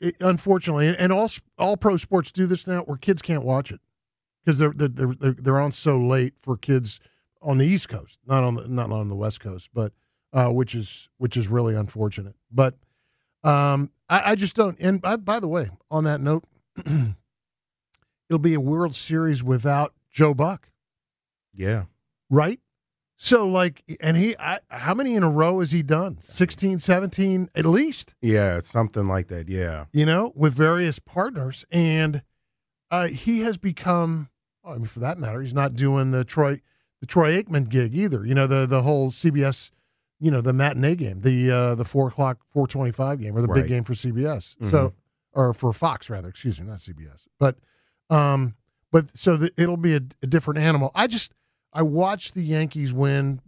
[0.02, 3.80] It, unfortunately, and all all pro sports do this now, where kids can't watch it
[4.44, 7.00] because they're, they're they're they're on so late for kids
[7.46, 9.94] on the East Coast, not on the not on the West Coast, but
[10.34, 12.36] uh, which is which is really unfortunate.
[12.52, 12.76] But
[13.44, 14.78] um, I, I just don't.
[14.80, 16.44] And by, by the way, on that note,
[18.30, 20.70] it'll be a World Series without Joe Buck,
[21.54, 21.84] yeah,
[22.30, 22.60] right?
[23.18, 26.18] So like, and he, I, how many in a row has he done?
[26.20, 28.14] 16, 17 at least.
[28.22, 29.48] yeah, something like that.
[29.48, 32.24] Yeah, You know, with various partners, and
[32.92, 34.30] uh, he has become.
[34.66, 36.62] oh, I mean, for that matter, he's not doing the Troy
[37.06, 38.26] the Troy Aikman gig either.
[38.26, 39.72] You know, the the whole CBS,
[40.20, 43.42] you know, the matinee game, the uh, the four o'clock, four twenty five game, or
[43.42, 43.62] the Right.
[43.62, 44.56] big game for CBS.
[44.62, 44.72] Mhm.
[44.72, 44.94] So,
[45.34, 47.28] or for Fox rather, excuse me, not CBS.
[47.40, 47.58] But,
[48.10, 48.56] um,
[48.92, 50.92] but so the, it'll be a, a different animal.
[50.96, 51.34] I just
[51.74, 53.42] I watched the Yankees win,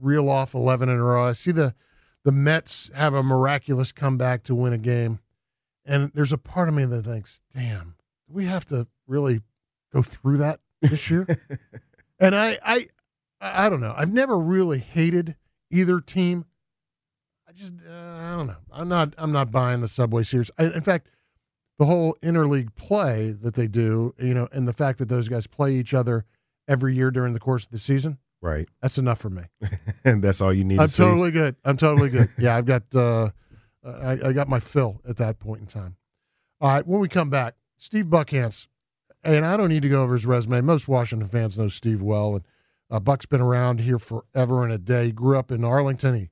[0.00, 1.24] reel off eleven in a row.
[1.28, 1.74] I see the
[2.24, 5.20] the Mets have a miraculous comeback to win a game,
[5.84, 7.94] and there's a part of me that thinks, damn,
[8.26, 9.40] do we have to really
[9.92, 11.26] go through that this year?
[12.20, 12.88] and I, I,
[13.40, 13.94] I don't know.
[13.96, 15.36] I've never really hated
[15.70, 16.44] either team.
[17.48, 18.56] I just, uh, I don't know.
[18.72, 20.50] I'm not, I'm not buying the Subway Series.
[20.58, 21.08] I, in fact,
[21.78, 25.46] the whole interleague play that they do, you know, and the fact that those guys
[25.46, 26.24] play each other
[26.66, 28.68] every year during the course of the season, right.
[28.82, 29.42] that's enough for me.
[30.04, 31.02] and that's all you need I'm to see.
[31.02, 31.56] totally good.
[31.64, 32.28] I'm totally good.
[32.38, 33.30] yeah, I've got, uh,
[33.84, 35.96] I, I got my fill at that point in time.
[36.60, 38.66] All right, when we come back, Steve Buckhantz,
[39.24, 40.60] and I don't need to go over his resume.
[40.60, 42.44] Most Washington fans know Steve well, and
[42.90, 45.12] uh, Buck's been around here forever and a day.
[45.12, 46.14] Grew up in Arlington.
[46.14, 46.30] He,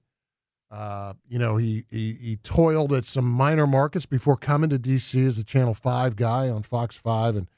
[0.70, 5.26] uh, you know, he, he he toiled at some minor markets before coming to DC
[5.26, 7.48] as a Channel Five guy on Fox Five, and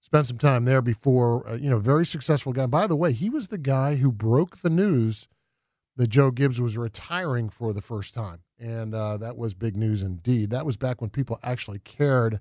[0.00, 1.48] spent some time there before.
[1.48, 2.66] Uh, you know, very successful guy.
[2.66, 5.28] By the way, he was the guy who broke the news
[5.96, 8.40] that Joe Gibbs was retiring for the first time.
[8.58, 10.50] And uh, that was big news indeed.
[10.50, 12.40] That was back when people actually cared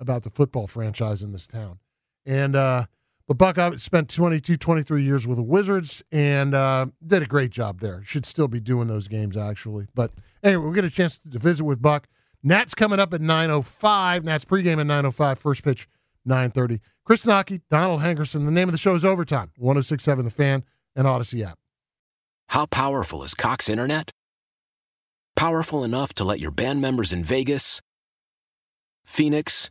[0.00, 1.78] about the football franchise in this town.
[2.24, 2.86] And, uh,
[3.26, 7.50] but Buck I spent 22, 23 years with the Wizards and uh, did a great
[7.50, 8.02] job there.
[8.04, 9.86] Should still be doing those games, actually.
[9.94, 12.06] But anyway, we'll get a chance to visit with Buck.
[12.42, 14.24] Nats coming up at 9.05.
[14.24, 15.38] Nats pregame at 9.05.
[15.38, 15.88] First pitch,
[16.28, 16.80] 9.30.
[17.04, 18.44] Chris Knoche, Donald Hankerson.
[18.44, 19.50] The name of the show is Overtime.
[19.56, 21.58] 1067 The Fan and Audacy app.
[22.50, 24.10] How powerful is Cox Internet?
[25.34, 27.80] Powerful enough to let your band members in Vegas,
[29.04, 29.70] Phoenix,